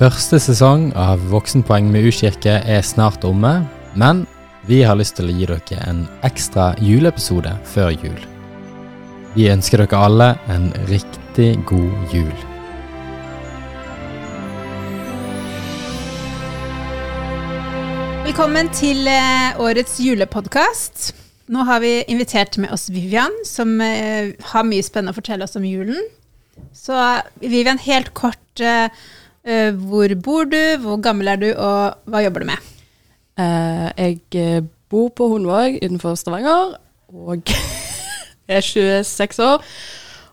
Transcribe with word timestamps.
Første 0.00 0.38
sesong 0.40 0.86
av 0.96 1.20
Voksenpoeng 1.28 1.90
med 1.92 2.06
U-kirke 2.08 2.54
er 2.64 2.84
snart 2.88 3.20
omme, 3.28 3.50
men 4.00 4.22
vi 4.64 4.78
har 4.80 4.96
lyst 4.96 5.18
til 5.18 5.28
å 5.28 5.34
gi 5.36 5.48
dere 5.50 5.80
en 5.84 5.98
ekstra 6.24 6.70
juleepisode 6.80 7.52
før 7.68 7.90
jul. 7.92 8.22
Vi 9.34 9.50
ønsker 9.52 9.82
dere 9.82 10.00
alle 10.00 10.30
en 10.48 10.70
riktig 10.88 11.50
god 11.68 12.14
jul. 12.16 12.32
Velkommen 18.24 18.72
til 18.72 19.04
eh, 19.04 19.60
årets 19.60 20.00
julepodkast. 20.00 21.10
Nå 21.52 21.68
har 21.68 21.84
vi 21.84 21.98
invitert 22.08 22.56
med 22.56 22.72
oss 22.72 22.88
Vivian, 22.88 23.36
som 23.44 23.76
eh, 23.84 24.32
har 24.54 24.64
mye 24.64 24.80
spennende 24.80 25.12
å 25.12 25.20
fortelle 25.20 25.44
oss 25.44 25.60
om 25.60 25.68
julen. 25.68 26.00
Så 26.72 26.96
Vivian, 27.44 27.84
helt 27.84 28.14
kort, 28.16 28.64
eh, 28.64 28.88
hvor 29.44 30.14
bor 30.22 30.44
du, 30.50 30.58
hvor 30.82 31.00
gammel 31.02 31.28
er 31.32 31.40
du, 31.40 31.48
og 31.54 31.96
hva 32.10 32.20
jobber 32.24 32.44
du 32.44 32.50
med? 32.50 32.68
Eh, 33.40 33.88
jeg 33.96 34.20
eh, 34.36 34.60
bor 34.90 35.08
på 35.16 35.30
Hundvåg 35.32 35.78
utenfor 35.80 36.14
Stavanger, 36.20 36.74
og 37.14 37.42
er 38.50 38.60
26 38.60 39.40
år 39.46 39.64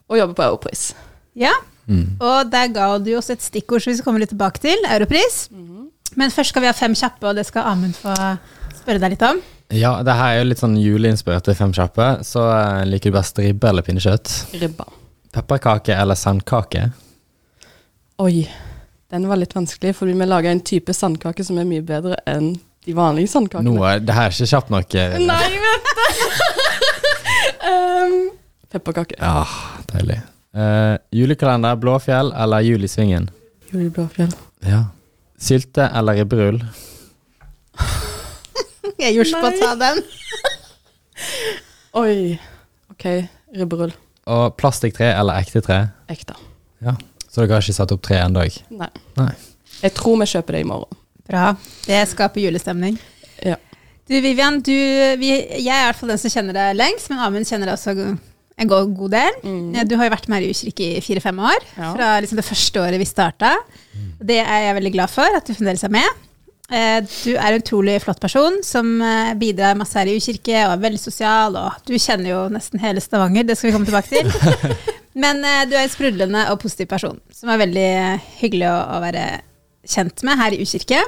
og 0.08 0.18
jobber 0.20 0.34
på 0.42 0.48
Europris. 0.52 0.90
Ja, 1.38 1.54
Mm. 1.88 2.18
og 2.20 2.50
der 2.52 2.68
ga 2.76 2.98
du 3.00 3.14
oss 3.16 3.30
et 3.32 3.40
stikkord 3.40 3.80
som 3.80 3.94
vi 3.94 3.96
skal 3.96 4.04
komme 4.10 4.20
litt 4.20 4.34
tilbake 4.34 4.60
til, 4.60 4.76
Europris. 4.92 5.46
Men 6.20 6.34
først 6.36 6.52
skal 6.52 6.66
vi 6.66 6.68
ha 6.68 6.74
fem 6.76 6.92
kjappe, 7.00 7.24
og 7.30 7.38
det 7.40 7.46
skal 7.48 7.64
Amund 7.64 7.96
få 7.96 8.12
spørre 8.76 9.00
deg 9.00 9.14
litt 9.14 9.24
om. 9.24 9.40
Ja, 9.72 9.94
det 10.04 10.16
her 10.20 10.34
er 10.34 10.42
jo 10.42 10.50
litt 10.50 10.60
sånn 10.60 10.76
juleinspirerte 10.76 11.56
Fem 11.56 11.72
kjappe, 11.72 12.10
så 12.28 12.44
eh, 12.52 12.82
liker 12.92 13.08
du 13.12 13.16
best 13.16 13.40
ribbe 13.40 13.70
eller 13.72 13.88
pinnekjøtt? 13.88 14.34
Ribba. 14.60 14.84
Pepperkake 15.32 15.96
eller 15.96 16.20
sandkake? 16.20 16.90
Oi, 18.20 18.44
den 19.12 19.28
var 19.30 19.40
litt 19.40 19.54
vanskelig, 19.56 19.94
fordi 19.96 20.14
vi 20.20 20.26
lager 20.28 20.52
en 20.52 20.60
type 20.68 20.94
sandkake 20.94 21.44
som 21.48 21.58
er 21.62 21.68
mye 21.70 21.84
bedre 21.86 22.18
enn 22.28 22.54
de 22.88 22.94
vanlige 22.96 23.30
sandkakene. 23.32 23.68
Nå, 23.72 23.84
er- 23.88 24.00
det 24.04 24.16
her 24.16 24.30
er 24.30 24.36
ikke 24.36 24.50
kjapt 24.52 24.70
nok. 24.74 24.96
eh, 24.96 25.18
Nei, 25.20 25.48
vent 25.64 25.88
um, 27.68 28.18
Pepperkake. 28.72 29.16
Ja, 29.20 29.46
deilig. 29.94 30.20
Uh, 30.58 30.98
julekalender, 31.14 31.76
Blåfjell 31.80 32.32
eller 32.36 32.64
Julisvingen? 32.66 33.28
i 33.30 33.32
Svingen? 33.32 33.74
Jul 33.74 33.86
i 33.86 33.90
Blåfjell. 33.96 34.32
Ja. 34.66 34.84
Sylte 35.40 35.90
eller 35.94 36.18
ribberull? 36.18 36.62
Jeg 39.04 39.14
gjorde 39.14 39.42
på 39.44 39.52
å 39.52 39.58
ta 39.62 39.74
den. 39.78 40.00
Oi. 42.02 42.40
OK, 42.92 43.06
ribberull. 43.56 43.94
Og 44.28 44.56
plastikktre 44.60 45.12
eller 45.14 45.40
ekte 45.44 45.62
tre? 45.64 45.78
Ekte. 46.12 46.34
Så 47.30 47.44
dere 47.44 47.58
har 47.58 47.66
ikke 47.66 47.76
satt 47.78 47.92
opp 47.96 48.02
tre 48.08 48.22
ennå? 48.24 48.46
Nei. 48.80 48.90
Nei. 49.20 49.32
Jeg 49.84 49.94
tror 49.98 50.18
vi 50.22 50.26
kjøper 50.32 50.58
det 50.58 50.62
i 50.64 50.70
morgen. 50.70 50.98
Bra. 51.28 51.50
Det 51.86 52.00
skaper 52.14 52.42
julestemning. 52.46 52.96
Ja. 53.44 53.58
Du 54.08 54.16
Vivian, 54.24 54.62
du, 54.64 54.72
vi, 55.20 55.34
jeg 55.36 55.68
er 55.68 55.84
i 55.84 55.88
hvert 55.90 56.00
fall 56.00 56.14
den 56.14 56.22
som 56.22 56.32
kjenner 56.32 56.56
deg 56.56 56.78
lengst, 56.80 57.10
men 57.12 57.20
Amund 57.20 57.46
kjenner 57.50 57.68
deg 57.68 57.76
også 57.76 57.96
en 58.58 58.70
god, 58.72 58.94
god 58.98 59.12
del. 59.14 59.36
Mm. 59.44 59.74
Du 59.90 59.98
har 60.00 60.08
jo 60.08 60.14
vært 60.16 60.30
med 60.32 60.40
her 60.40 60.48
i 60.48 60.54
U-kirke 60.56 60.88
i 60.98 61.02
fire-fem 61.04 61.42
år, 61.44 61.66
Ja. 61.76 61.90
fra 61.98 62.14
liksom 62.24 62.40
det 62.40 62.48
første 62.48 62.82
året 62.82 62.98
vi 63.04 63.06
starta. 63.10 63.52
Det 64.24 64.40
er 64.42 64.64
jeg 64.70 64.78
veldig 64.80 64.94
glad 64.96 65.12
for, 65.14 65.28
at 65.38 65.46
du 65.46 65.54
fremdeles 65.54 65.84
er 65.86 65.94
med. 65.94 66.24
Eh, 66.72 67.02
Du 67.04 67.36
er 67.36 67.52
en 67.54 67.62
utrolig 67.62 68.00
flott 68.04 68.20
person 68.24 68.58
som 68.66 68.90
eh, 69.04 69.34
bidrar 69.40 69.76
masse 69.80 70.00
her 70.00 70.08
i 70.10 70.16
U-kirke 70.18 70.64
og 70.66 70.74
er 70.78 70.82
veldig 70.88 71.00
sosial. 71.04 71.56
og 71.60 71.84
Du 71.86 71.94
kjenner 72.00 72.32
jo 72.32 72.40
nesten 72.56 72.80
hele 72.82 73.04
Stavanger, 73.04 73.44
det 73.48 73.58
skal 73.60 73.70
vi 73.70 73.76
komme 73.76 73.92
tilbake 73.92 74.10
til. 74.10 74.32
Men 75.18 75.40
eh, 75.46 75.64
du 75.70 75.74
er 75.78 75.86
en 75.88 75.94
sprudlende 75.94 76.44
og 76.52 76.60
positiv 76.62 76.90
person, 76.92 77.18
som 77.34 77.50
er 77.54 77.62
veldig 77.64 77.88
hyggelig 78.42 78.68
å, 78.70 78.76
å 78.98 79.00
være 79.02 79.24
kjent 79.88 80.22
med 80.28 80.38
her 80.38 80.54
i 80.54 80.62
U-kirke. 80.62 81.00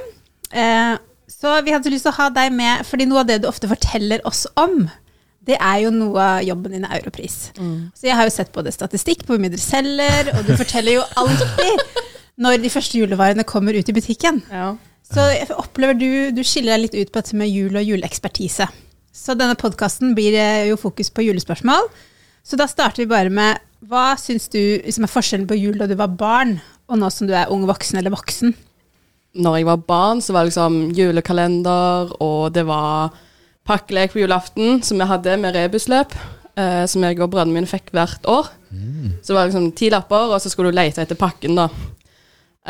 Eh, 0.49 0.95
Så 1.29 1.51
vi 1.61 1.71
hadde 1.75 1.91
lyst 1.93 2.07
til 2.07 2.13
å 2.15 2.17
ha 2.23 2.29
deg 2.33 2.51
med, 2.57 2.81
fordi 2.89 3.05
noe 3.05 3.21
av 3.21 3.27
det 3.29 3.35
du 3.43 3.47
ofte 3.51 3.69
forteller 3.69 4.23
oss 4.25 4.47
om, 4.57 4.87
det 5.45 5.55
er 5.61 5.83
jo 5.83 5.91
noe 5.93 6.23
av 6.25 6.41
jobben 6.45 6.73
din 6.73 6.85
er 6.87 6.97
Europris. 6.99 7.51
Så 7.95 8.05
jeg 8.09 8.17
har 8.17 8.25
jo 8.27 8.33
sett 8.33 8.49
både 8.53 8.73
statistikk 8.73 9.23
på 9.25 9.33
hvor 9.35 9.39
mye 9.41 9.53
dere 9.53 9.61
selger, 9.63 10.31
og 10.35 10.41
du 10.49 10.51
forteller 10.57 10.97
jo 10.97 11.05
alltid 11.21 11.85
når 12.43 12.57
de 12.65 12.71
første 12.73 12.97
julevarene 12.99 13.45
kommer 13.47 13.77
ut 13.77 13.89
i 13.89 13.95
butikken. 13.95 14.41
Ja. 14.51 14.73
Så 15.09 15.23
opplever 15.57 15.97
du, 15.97 16.09
du 16.35 16.41
skiller 16.45 16.75
deg 16.75 16.83
litt 16.87 16.97
ut 16.99 17.13
på 17.13 17.21
dette 17.21 17.37
med 17.39 17.49
jul 17.49 17.77
og 17.79 17.85
juleekspertise. 17.87 18.67
Så 19.15 19.37
denne 19.37 19.55
podkasten 19.57 20.13
blir 20.17 20.35
eh, 20.37 20.67
jo 20.69 20.77
fokus 20.81 21.09
på 21.13 21.25
julespørsmål. 21.25 21.87
Så 22.45 22.57
da 22.59 22.67
starter 22.69 23.03
vi 23.05 23.09
bare 23.09 23.29
med 23.33 23.57
hva 23.87 24.15
syns 24.19 24.49
du 24.51 24.59
liksom 24.59 25.05
er 25.05 25.11
forskjellen 25.11 25.47
på 25.47 25.57
jul 25.59 25.77
da 25.79 25.87
du 25.87 25.95
var 25.99 26.11
barn, 26.19 26.57
og 26.89 26.99
nå 26.99 27.09
som 27.13 27.29
du 27.29 27.35
er 27.37 27.51
ung 27.53 27.67
voksen 27.69 27.99
eller 28.01 28.13
voksen? 28.15 28.55
når 29.37 29.59
jeg 29.59 29.67
var 29.67 29.81
barn, 29.87 30.21
så 30.21 30.33
var 30.33 30.43
det 30.43 30.51
liksom 30.51 30.77
julekalender, 30.97 32.13
og 32.21 32.53
det 32.53 32.65
var 32.67 33.13
pakkelek 33.69 34.13
på 34.13 34.23
julaften, 34.23 34.81
som 34.83 34.97
vi 34.97 35.05
hadde 35.09 35.37
med 35.37 35.55
rebusløp, 35.55 36.15
eh, 36.57 36.85
som 36.89 37.05
jeg 37.05 37.19
og 37.19 37.29
brødrene 37.29 37.53
mine 37.53 37.69
fikk 37.69 37.93
hvert 37.93 38.25
år. 38.25 38.49
Så 39.21 39.33
det 39.33 39.37
var 39.37 39.49
liksom 39.49 39.71
ti 39.77 39.89
lapper, 39.93 40.33
og 40.33 40.41
så 40.41 40.49
skulle 40.49 40.71
du 40.71 40.79
lete 40.79 41.01
etter 41.01 41.19
pakken, 41.19 41.55
da. 41.55 41.69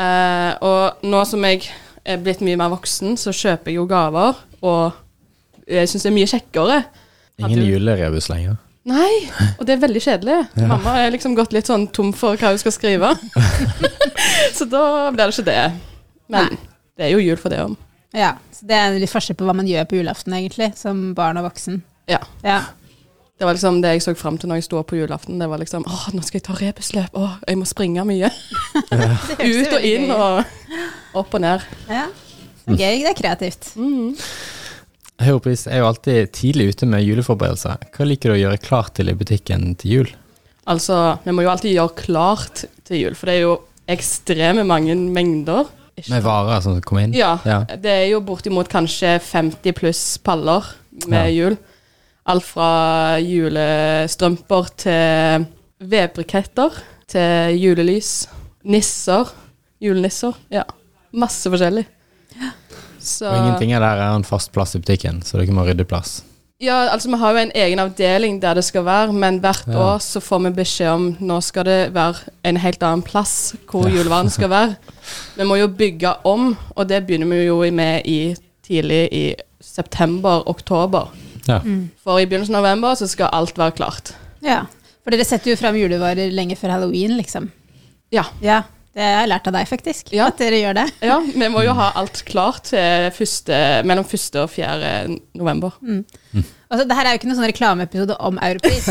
Eh, 0.00 0.52
og 0.60 1.04
nå 1.04 1.24
som 1.24 1.44
jeg 1.44 1.64
er 2.04 2.20
blitt 2.20 2.44
mye 2.44 2.56
mer 2.60 2.72
voksen, 2.72 3.16
så 3.16 3.32
kjøper 3.32 3.72
jeg 3.72 3.80
jo 3.80 3.86
gaver, 3.88 4.36
og 4.62 4.92
jeg 5.66 5.88
syns 5.88 6.04
det 6.04 6.10
er 6.10 6.18
mye 6.18 6.30
kjekkere. 6.30 6.82
Ingen 7.40 7.64
julerebus 7.64 8.28
lenger. 8.28 8.60
Nei, 8.90 9.12
og 9.58 9.66
det 9.68 9.76
er 9.76 9.82
veldig 9.84 10.02
kjedelig. 10.02 10.38
Mamma 10.66 10.96
er 11.04 11.12
liksom 11.14 11.36
gått 11.38 11.54
litt 11.54 11.68
sånn 11.70 11.86
tom 11.94 12.10
for 12.16 12.38
hva 12.40 12.50
hun 12.52 12.58
skal 12.62 12.74
skrive. 12.74 13.12
så 14.56 14.66
da 14.66 14.82
blir 15.14 15.22
det 15.30 15.36
ikke 15.36 15.46
det. 15.46 15.62
Men 16.30 16.50
Nei. 16.50 16.58
det 16.98 17.06
er 17.06 17.14
jo 17.14 17.22
jul 17.22 17.38
for 17.40 17.52
det 17.54 17.62
òg. 17.62 17.76
Ja, 18.16 18.32
så 18.50 18.66
Det 18.66 18.74
er 18.74 18.98
litt 18.98 19.12
forskjell 19.12 19.38
på 19.38 19.46
hva 19.46 19.54
man 19.54 19.68
gjør 19.70 19.86
på 19.86 20.00
julaften, 20.00 20.34
egentlig, 20.34 20.72
som 20.78 21.12
barn 21.14 21.38
og 21.38 21.46
voksen. 21.46 21.82
Ja. 22.10 22.18
Ja. 22.42 22.60
Det 23.40 23.46
var 23.46 23.54
liksom 23.56 23.78
det 23.80 23.94
jeg 23.94 24.02
så 24.04 24.12
fram 24.18 24.36
til 24.36 24.50
når 24.50 24.58
jeg 24.58 24.66
sto 24.66 24.80
opp 24.82 24.90
på 24.90 24.98
julaften. 24.98 25.38
Det 25.40 25.46
var 25.48 25.62
liksom 25.62 25.86
åh, 25.88 26.08
nå 26.12 26.20
skal 26.26 26.40
jeg 26.40 26.46
ta 26.50 26.56
rebusløp. 26.58 27.14
Åh, 27.16 27.38
jeg 27.48 27.56
må 27.56 27.68
springe 27.68 28.02
mye. 28.04 28.28
Ut 29.54 29.76
og 29.78 29.86
inn 29.86 30.10
og 30.12 30.42
opp 31.16 31.38
og 31.38 31.40
ned. 31.40 31.64
Ja. 31.88 32.08
Er 32.66 32.76
Gøy, 32.76 32.98
det 33.06 33.14
er 33.14 33.16
kreativt. 33.16 33.70
Mhm. 33.80 34.10
Europris 35.20 35.66
er 35.68 35.82
jo 35.82 35.88
alltid 35.90 36.30
tidlig 36.32 36.70
ute 36.74 36.86
med 36.88 37.04
juleforberedelser. 37.04 37.76
Hva 37.94 38.06
liker 38.08 38.30
du 38.32 38.36
å 38.38 38.40
gjøre 38.40 38.60
klart 38.64 38.94
til 38.96 39.10
i 39.12 39.16
butikken 39.18 39.74
til 39.80 39.90
jul? 39.98 40.12
Altså, 40.70 41.18
vi 41.24 41.34
må 41.34 41.42
jo 41.44 41.50
alltid 41.52 41.74
gjøre 41.74 41.96
klart 41.98 42.64
til 42.88 43.02
jul, 43.04 43.14
for 43.18 43.26
det 43.30 43.34
er 43.38 43.44
jo 43.44 43.56
ekstreme 43.90 44.64
mange 44.68 44.94
mengder. 44.96 45.68
Ikke 45.98 46.12
Med 46.14 46.22
varer 46.24 46.62
som 46.64 46.78
kommer 46.80 47.04
inn? 47.08 47.12
Ja, 47.16 47.38
Ja. 47.44 47.64
det 47.76 47.90
er 47.90 48.06
jo 48.12 48.20
bortimot 48.24 48.68
kanskje 48.72 49.18
50 49.20 49.72
pluss 49.76 50.18
paller 50.18 50.64
med 51.06 51.26
Ja. 51.34 51.44
jul. 51.48 51.58
Alt 52.26 52.44
fra 52.44 53.18
julestrømper 53.18 54.68
til 54.76 55.46
vedbriketter, 55.82 56.70
til 57.08 57.58
julelys, 57.58 58.28
nisser, 58.64 59.28
julenisser. 59.82 60.34
Ja, 60.52 60.64
masse 61.12 61.50
forskjellig. 61.50 61.86
Så, 63.00 63.26
Og 63.26 63.36
ingenting 63.36 63.72
av 63.74 63.80
det 63.82 63.88
her 63.88 64.02
er 64.06 64.16
en 64.16 64.24
fast 64.28 64.52
plass 64.52 64.74
i 64.76 64.78
butikken, 64.82 65.22
så 65.24 65.38
dere 65.40 65.54
må 65.56 65.64
rydde 65.66 65.86
plass. 65.88 66.22
Ja, 66.60 66.90
altså 66.92 67.08
vi 67.08 67.16
har 67.16 67.32
jo 67.32 67.38
en 67.40 67.52
egen 67.56 67.78
avdeling 67.80 68.34
der 68.42 68.54
det 68.58 68.64
skal 68.66 68.84
være, 68.84 69.12
men 69.16 69.38
hvert 69.40 69.64
Ja. 69.66 69.78
år 69.78 69.98
så 70.04 70.20
får 70.20 70.42
vi 70.44 70.50
beskjed 70.58 70.90
om 70.92 71.16
nå 71.20 71.38
skal 71.42 71.64
det 71.64 71.92
være 71.94 72.16
en 72.44 72.56
helt 72.60 72.82
annen 72.82 73.02
plass 73.02 73.54
hvor 73.70 73.88
Ja. 73.88 73.94
julevarene 73.96 74.30
skal 74.30 74.48
være. 74.56 74.76
Vi 75.38 75.44
må 75.44 75.56
jo 75.58 75.68
bygge 75.68 76.14
om, 76.24 76.56
og 76.76 76.88
det 76.88 77.06
begynner 77.06 77.26
vi 77.32 77.46
jo 77.46 77.62
med 77.72 78.02
i 78.04 78.36
tidlig 78.62 79.08
i 79.12 79.34
september-oktober. 79.60 81.08
Ja. 81.48 81.60
For 82.04 82.18
i 82.20 82.26
begynnelsen 82.26 82.54
av 82.58 82.62
november 82.62 82.94
så 82.98 83.08
skal 83.08 83.30
alt 83.32 83.56
være 83.58 83.72
klart. 83.78 84.12
Ja. 84.44 84.62
For 85.04 85.10
dere 85.14 85.24
setter 85.24 85.50
jo 85.52 85.56
fram 85.56 85.74
julevarer 85.78 86.30
lenge 86.34 86.56
før 86.60 86.74
halloween, 86.76 87.16
liksom. 87.16 87.50
Ja. 88.12 88.24
Ja, 88.42 88.62
det 88.90 89.04
har 89.04 89.20
jeg 89.22 89.30
lært 89.30 89.46
av 89.46 89.54
deg, 89.54 89.68
faktisk. 89.70 90.08
Ja. 90.16 90.30
At 90.32 90.40
dere 90.42 90.58
gjør 90.58 90.80
det. 90.80 90.86
Ja, 91.10 91.18
vi 91.22 91.50
må 91.52 91.62
jo 91.62 91.74
ha 91.78 91.92
alt 91.98 92.24
klart 92.26 92.72
første, 93.16 93.58
mellom 93.86 94.06
1. 94.06 94.40
og 94.42 94.50
4. 94.50 94.94
november. 95.38 95.76
Altså, 96.70 96.84
det 96.86 96.94
her 96.94 97.06
er 97.08 97.14
jo 97.14 97.18
ikke 97.18 97.28
noen 97.30 97.38
sånn 97.40 97.50
reklameepisode 97.50 98.16
om 98.22 98.36
Europris, 98.46 98.86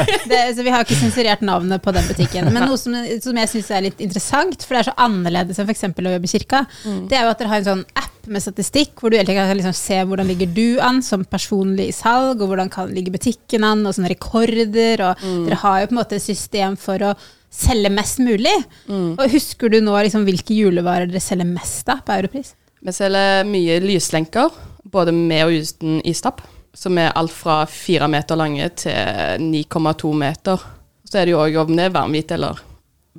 så 0.56 0.62
vi 0.62 0.70
har 0.70 0.84
ikke 0.84 0.98
sensurert 0.98 1.42
navnet 1.42 1.82
på 1.82 1.94
den 1.94 2.06
butikken. 2.06 2.50
Men 2.54 2.68
noe 2.68 2.78
som, 2.78 2.94
som 3.22 3.40
jeg 3.42 3.50
syns 3.50 3.70
er 3.74 3.86
litt 3.88 4.02
interessant, 4.04 4.62
for 4.62 4.76
det 4.76 4.84
er 4.84 4.88
så 4.90 4.96
annerledes 5.02 5.58
enn 5.58 5.66
f.eks. 5.70 5.86
å 5.90 6.14
jobbe 6.14 6.30
i 6.30 6.34
kirka, 6.34 6.64
det 7.10 7.18
er 7.18 7.26
jo 7.26 7.32
at 7.34 7.42
dere 7.42 7.50
har 7.50 7.62
en 7.64 7.70
sånn 7.72 7.86
app 7.98 8.10
med 8.30 8.40
statistikk, 8.40 8.94
hvor 9.00 9.10
du 9.10 9.18
egentlig 9.18 9.36
kan 9.36 9.50
liksom 9.58 9.74
se 9.76 9.98
hvordan 10.06 10.30
ligger 10.30 10.52
du 10.54 10.66
an 10.82 11.02
som 11.04 11.26
personlig 11.28 11.90
i 11.90 11.96
salg, 11.96 12.38
og 12.38 12.52
hvordan 12.52 12.70
kan 12.72 12.94
ligge 12.94 13.12
butikken 13.14 13.66
an, 13.66 13.82
og 13.86 13.98
sånne 13.98 14.14
rekorder, 14.14 15.02
og 15.10 15.26
dere 15.48 15.62
har 15.64 15.82
jo 15.82 15.90
på 15.90 15.96
en 15.96 16.00
måte 16.04 16.20
et 16.20 16.26
system 16.26 16.78
for 16.80 17.10
å 17.10 17.16
selge 17.54 17.90
mest 17.94 18.20
mulig. 18.24 18.54
Og 18.90 19.24
husker 19.30 19.72
du 19.72 19.80
nå 19.84 19.94
liksom 20.06 20.26
hvilke 20.26 20.56
julevarer 20.58 21.08
dere 21.10 21.22
selger 21.22 21.48
mest 21.48 21.88
av 21.92 22.02
på 22.06 22.16
Europris? 22.18 22.54
Vi 22.84 22.92
selger 22.92 23.46
mye 23.48 23.78
lyslenker, 23.80 24.52
både 24.92 25.14
med 25.16 25.46
og 25.46 25.56
uten 25.64 26.00
istapp. 26.04 26.42
Som 26.74 26.98
er 26.98 27.14
alt 27.14 27.30
fra 27.30 27.62
fire 27.70 28.08
meter 28.10 28.36
lange 28.36 28.66
til 28.82 29.44
9,2 29.46 30.10
meter. 30.18 30.64
Så 31.06 31.20
er 31.20 31.28
det 31.28 31.36
jo 31.36 31.42
òg 31.44 31.60
om 31.62 31.76
det 31.76 31.86
er 31.86 31.94
varmhvit 31.94 32.34
eller 32.34 32.58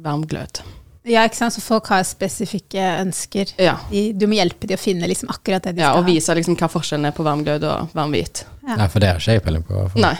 varm 0.03 0.25
glød. 0.27 0.59
Ja, 1.05 1.21
ikke 1.27 1.37
sant? 1.37 1.53
Så 1.53 1.61
folk 1.61 1.89
har 1.93 2.01
spesifikke 2.07 2.81
ønsker. 3.03 3.51
Ja. 3.61 3.75
De, 3.91 4.07
du 4.17 4.25
må 4.29 4.39
hjelpe 4.39 4.65
dem 4.69 4.79
å 4.79 4.81
finne 4.81 5.09
liksom 5.09 5.29
akkurat 5.33 5.67
det 5.67 5.75
de 5.77 5.83
ja 5.83 5.91
skal 5.93 6.01
og 6.01 6.09
vise 6.09 6.35
liksom 6.39 6.57
hva 6.57 6.69
forskjellen 6.71 7.09
er 7.09 7.13
på 7.15 7.25
varmglød 7.25 7.65
og 7.69 7.97
varmhvit. 7.97 8.41
Ja. 8.65 8.79
Nei, 8.79 8.87
for 8.89 9.03
det 9.03 9.11
har 9.11 9.21
ikke 9.21 9.35
jeg 9.35 9.43
peiling 9.45 9.65
på. 9.67 9.83
i. 9.85 10.01
Nei. 10.01 10.15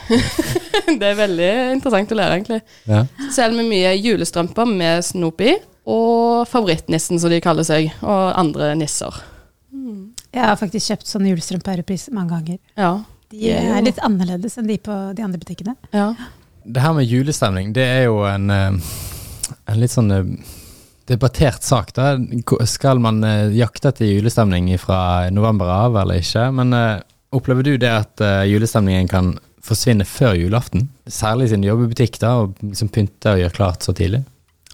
det 1.01 1.07
er 1.09 1.17
veldig 1.17 1.49
interessant 1.73 2.13
å 2.13 2.17
lære, 2.19 2.35
egentlig. 2.37 2.59
Ja. 2.85 2.99
Så 3.23 3.31
selger 3.39 3.63
vi 3.63 3.69
mye 3.71 3.95
julestrømper 3.97 4.69
med 4.69 5.07
snop 5.07 5.41
i, 5.41 5.55
og 5.89 6.45
favorittnissen, 6.49 7.17
som 7.21 7.33
de 7.33 7.41
kaller 7.41 7.65
seg, 7.65 7.89
og 8.05 8.38
andre 8.38 8.73
nisser. 8.77 9.17
Mm. 9.73 10.13
Jeg 10.35 10.45
har 10.45 10.59
faktisk 10.61 10.93
kjøpt 10.93 11.09
sånne 11.09 11.33
julestrømper 11.33 11.71
på 11.71 11.77
Europris 11.79 12.07
mange 12.13 12.35
ganger. 12.35 12.59
Ja. 12.77 12.93
De 13.33 13.55
er 13.57 13.81
litt 13.81 13.97
annerledes 14.05 14.59
enn 14.61 14.69
de 14.69 14.77
på 14.85 14.95
de 15.17 15.25
andre 15.25 15.41
butikkene. 15.41 15.77
ja. 15.95 16.11
Det 16.65 16.81
her 16.81 16.95
med 16.97 17.05
julestemning, 17.05 17.75
det 17.77 17.83
er 17.85 18.07
jo 18.07 18.23
en, 18.25 18.49
eh, 18.49 18.93
en 19.69 19.77
litt 19.77 19.93
sånn 19.93 20.07
eh, 20.09 20.23
debattert 21.09 21.63
sak. 21.63 21.93
da. 21.95 22.15
Skal 22.65 23.01
man 23.03 23.23
eh, 23.23 23.53
jakte 23.57 23.91
etter 23.91 24.09
julestemning 24.09 24.71
fra 24.81 25.29
november 25.33 25.69
av 25.71 25.97
eller 26.01 26.21
ikke? 26.21 26.47
Men 26.55 26.73
uh, 26.73 27.03
opplever 27.35 27.67
du 27.67 27.75
det 27.81 27.91
at 27.91 28.23
uh, 28.23 28.45
julestemningen 28.47 29.09
kan 29.11 29.35
forsvinne 29.65 30.05
før 30.07 30.35
julaften? 30.37 30.89
Særlig 31.05 31.49
siden 31.49 31.65
du 31.65 31.69
jobber 31.69 31.89
i 31.89 31.93
butikk 31.93 32.19
da, 32.21 32.35
og 32.43 32.57
liksom 32.63 32.91
pynter 32.93 33.35
og 33.35 33.43
gjør 33.43 33.55
klart 33.59 33.85
så 33.85 33.95
tidlig. 33.97 34.23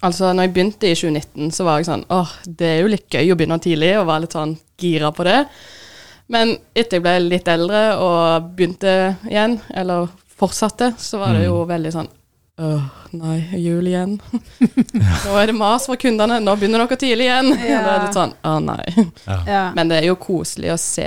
Altså, 0.02 0.32
når 0.32 0.48
jeg 0.48 0.54
begynte 0.56 0.88
i 0.88 0.96
2019, 0.98 1.52
så 1.54 1.66
var 1.68 1.78
jeg 1.78 1.86
sånn 1.86 2.08
åh, 2.10 2.32
det 2.48 2.72
er 2.72 2.80
jo 2.82 2.90
litt 2.90 3.06
gøy 3.06 3.30
å 3.30 3.38
begynne 3.38 3.60
tidlig, 3.62 3.92
og 4.00 4.08
være 4.08 4.24
litt 4.24 4.34
sånn 4.34 4.56
gira 4.82 5.12
på 5.14 5.26
det. 5.28 5.38
Men 6.32 6.56
etter 6.74 6.98
jeg 6.98 7.04
ble 7.04 7.14
litt 7.26 7.48
eldre 7.50 7.84
og 8.00 8.50
begynte 8.56 8.96
igjen, 9.28 9.60
eller 9.70 10.10
fortsatte, 10.42 10.94
så 10.98 11.20
var 11.20 11.36
det 11.36 11.44
jo 11.46 11.60
veldig 11.68 11.92
sånn 11.94 12.10
Åh, 12.60 12.82
nei, 13.16 13.38
jul 13.58 13.86
igjen. 13.88 14.18
Nå 15.24 15.36
er 15.40 15.46
det 15.48 15.54
mas 15.56 15.86
fra 15.88 15.96
kundene, 15.96 16.36
nå 16.44 16.54
begynner 16.60 16.84
dere 16.84 16.98
tidlig 17.00 17.26
igjen. 17.30 17.52
Ja. 17.64 17.78
Da 17.86 17.94
er 17.94 18.02
det 18.06 18.12
sånn, 18.16 18.34
å 18.44 18.56
nei. 18.60 19.06
Ja. 19.48 19.62
Men 19.76 19.88
det 19.90 20.02
er 20.02 20.10
jo 20.10 20.18
koselig 20.20 20.74
å 20.74 20.78
se 20.80 21.06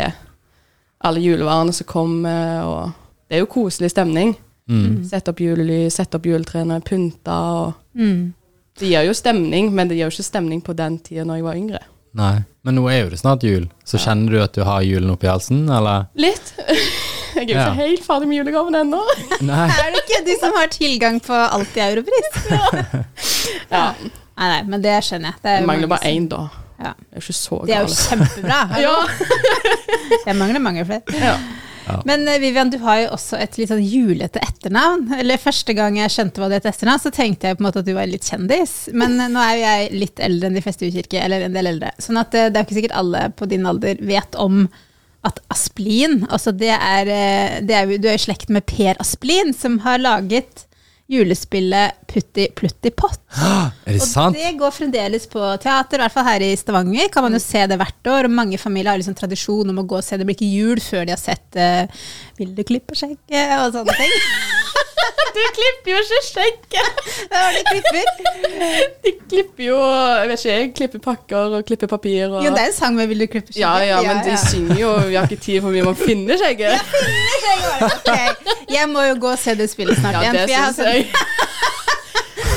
alle 1.06 1.22
julevarene 1.22 1.74
som 1.76 1.86
kommer, 1.88 2.66
og 2.66 3.28
det 3.30 3.38
er 3.38 3.44
jo 3.46 3.52
koselig 3.52 3.92
stemning. 3.94 4.34
Mm. 4.66 5.04
Sette 5.06 5.30
opp 5.36 5.44
julelys, 5.46 6.00
sette 6.00 6.18
opp 6.18 6.26
juletrærne, 6.26 6.82
pynte 6.86 7.32
og 7.32 7.74
Mm. 7.96 8.34
Det 8.76 8.90
gir 8.90 9.06
jo 9.08 9.14
stemning, 9.16 9.70
men 9.72 9.88
det 9.88 9.96
gir 9.96 10.10
jo 10.10 10.12
ikke 10.12 10.24
stemning 10.28 10.60
på 10.66 10.74
den 10.76 10.98
tida 11.00 11.24
når 11.24 11.38
jeg 11.38 11.44
var 11.46 11.56
yngre. 11.56 11.80
Nei. 12.20 12.34
Men 12.68 12.76
nå 12.76 12.82
er 12.92 13.06
jo 13.06 13.12
det 13.14 13.20
snart 13.22 13.44
jul, 13.48 13.70
så 13.88 14.00
kjenner 14.02 14.34
du 14.34 14.42
at 14.44 14.52
du 14.58 14.66
har 14.68 14.82
julen 14.84 15.14
oppi 15.14 15.30
halsen, 15.32 15.62
eller? 15.72 16.10
Litt. 16.20 16.52
Jeg 17.36 17.44
er 17.44 17.52
jo 17.52 17.56
Ja. 17.58 17.66
ikke 17.70 17.82
helt 17.84 18.06
ferdig 18.08 18.28
med 18.32 18.38
julegaven 18.40 18.78
ennå. 18.82 19.02
Nei. 19.46 19.66
Er 19.70 19.90
det 19.94 20.04
ikke 20.04 20.22
du 20.28 20.34
som 20.40 20.56
har 20.56 20.68
tilgang 20.74 21.20
på 21.24 21.34
alt 21.36 21.76
i 21.78 21.84
europris? 21.90 22.30
Ja. 23.72 23.92
Nei, 24.36 24.48
nei, 24.52 24.62
men 24.68 24.82
det 24.84 24.94
skjønner 25.08 25.32
jeg. 25.32 25.40
Det, 25.42 25.50
er 25.50 25.54
Jeg 25.60 25.64
jo 25.64 25.68
mangler 25.70 25.90
bare 25.92 26.10
én, 26.12 26.26
da. 26.32 26.42
Ja. 26.76 26.90
Det 27.00 27.16
er 27.16 27.22
jo 27.22 27.24
ikke 27.24 27.36
så 27.38 27.60
galt. 27.62 27.68
Det 27.70 27.76
er 27.76 27.86
jo 27.86 28.00
kjempebra. 28.10 28.58
Ja. 28.86 28.96
Jeg 30.28 30.36
mangler 30.40 30.60
mange 30.64 30.84
flere. 30.88 31.22
Ja. 31.22 31.36
Men 32.10 32.24
eh, 32.28 32.40
Vivian, 32.42 32.72
du 32.74 32.80
har 32.82 32.98
jo 33.04 33.10
også 33.14 33.38
et 33.40 33.56
litt 33.62 33.70
sånn 33.70 33.84
julete 33.86 34.42
etternavn. 34.42 35.06
Eller 35.20 35.38
Første 35.42 35.76
gang 35.78 36.00
jeg 36.00 36.12
skjønte 36.16 36.42
hva 36.42 36.50
det 36.50 36.60
het 36.64 36.68
etternavn, 36.74 37.04
så 37.04 37.12
tenkte 37.14 37.52
jeg 37.52 37.58
på 37.60 37.62
en 37.64 37.68
måte 37.70 37.84
at 37.84 37.88
du 37.88 37.94
var 37.98 38.10
litt 38.10 38.26
kjendis. 38.28 38.74
Men 38.98 39.16
eh, 39.22 39.30
nå 39.32 39.40
er 39.44 39.54
jo 39.56 39.64
jeg 39.68 39.92
litt 40.04 40.24
eldre 40.28 40.50
enn 40.50 40.58
de 40.58 40.64
fleste 40.66 40.88
i 40.88 40.90
Ukirke, 40.92 41.22
eller 41.22 41.46
en 41.48 41.56
del 41.56 41.70
eldre. 41.72 41.94
Sånn 42.02 42.20
at 42.22 42.34
eh, 42.36 42.50
det 42.50 42.58
er 42.60 42.66
jo 42.66 42.68
ikke 42.70 42.80
sikkert 42.82 42.98
alle 43.04 43.28
på 43.38 43.48
din 43.54 43.70
alder 43.70 44.02
vet 44.02 44.36
om 44.42 44.66
at 45.25 45.42
Asplin 45.54 46.24
altså 46.30 46.54
det 46.56 46.72
er, 46.75 47.10
eh, 47.10 47.57
det 47.66 47.75
er, 47.75 47.98
Du 47.98 48.07
er 48.10 48.19
i 48.19 48.22
slekt 48.22 48.51
med 48.54 48.66
Per 48.69 49.00
Asplin, 49.01 49.54
som 49.54 49.80
har 49.86 50.01
laget 50.01 50.66
julespillet 51.12 52.05
Putti 52.16 52.48
Plutti 52.56 52.92
Pott. 52.96 53.20
Er 53.86 53.92
det 53.94 54.00
Og 54.02 54.08
sant? 54.08 54.38
det 54.40 54.54
går 54.58 54.72
fremdeles 54.74 55.28
på 55.30 55.42
teater, 55.62 56.00
i 56.00 56.04
hvert 56.06 56.16
fall 56.16 56.26
her 56.30 56.46
i 56.48 56.54
Stavanger. 56.58 57.10
Kan 57.14 57.28
man 57.28 57.36
jo 57.36 57.42
se 57.44 57.66
det 57.68 57.78
hvert 57.82 58.08
år. 58.16 58.30
Og 58.30 58.38
mange 58.40 58.58
familier 58.62 58.94
har 58.96 59.02
liksom 59.02 59.18
tradisjon 59.20 59.70
om 59.74 59.84
å 59.84 59.86
gå 59.86 60.00
og 60.00 60.06
se 60.08 60.18
det. 60.18 60.26
blir 60.26 60.38
ikke 60.40 60.48
jul 60.56 60.80
før 60.82 61.06
de 61.06 61.14
har 61.16 61.22
sett 61.22 61.60
uh, 61.60 61.86
'Vil 62.40 62.56
du 62.56 62.64
klippe 62.64 62.96
skjegget?' 62.98 63.60
og 63.60 63.74
sånne 63.76 64.00
ting. 64.00 64.16
Du 65.36 65.42
klipper 65.52 65.92
jo 65.92 65.98
ikke 66.00 66.20
skjegget! 66.24 67.00
Det 67.30 67.40
var 67.42 67.52
det 67.56 67.64
klipper. 67.68 68.06
De 69.04 69.12
klipper 69.30 69.64
jo 69.68 69.76
Jeg 69.84 70.30
vet 70.30 70.40
ikke, 70.40 70.54
jeg 70.56 70.70
klipper 70.80 71.02
pakker 71.04 71.56
og 71.58 71.66
klipper 71.68 71.90
papir 71.92 72.30
og 72.30 72.46
Jo, 72.46 72.54
det 72.56 72.62
er 72.64 72.70
en 72.72 72.78
sang 72.78 72.96
med 72.96 73.10
'Vil 73.12 73.20
du 73.20 73.28
klippe 73.28 73.52
skjegget'. 73.52 73.60
Ja, 73.60 73.74
ja, 73.84 74.00
men 74.08 74.24
de 74.26 74.38
synger 74.40 74.80
jo 74.80 74.94
'Vi 75.10 75.16
har 75.20 75.28
ikke 75.28 75.42
tid 75.44 75.62
for 75.62 75.76
vi 75.76 75.84
må 75.86 75.94
finne 76.00 76.40
skjegget'. 76.40 76.80
Ok, 77.90 78.10
Jeg 78.72 78.90
må 78.90 79.04
jo 79.10 79.20
gå 79.20 79.32
og 79.36 79.40
se 79.40 79.56
det 79.60 79.70
spillet 79.70 80.00
snart 80.00 80.16
Ja, 80.16 80.22
igjen. 80.24 80.34
det 80.34 80.42
for 80.48 80.56
jeg 80.56 80.64
har 80.64 80.74
syns 80.74 80.88
jeg. 80.88 81.06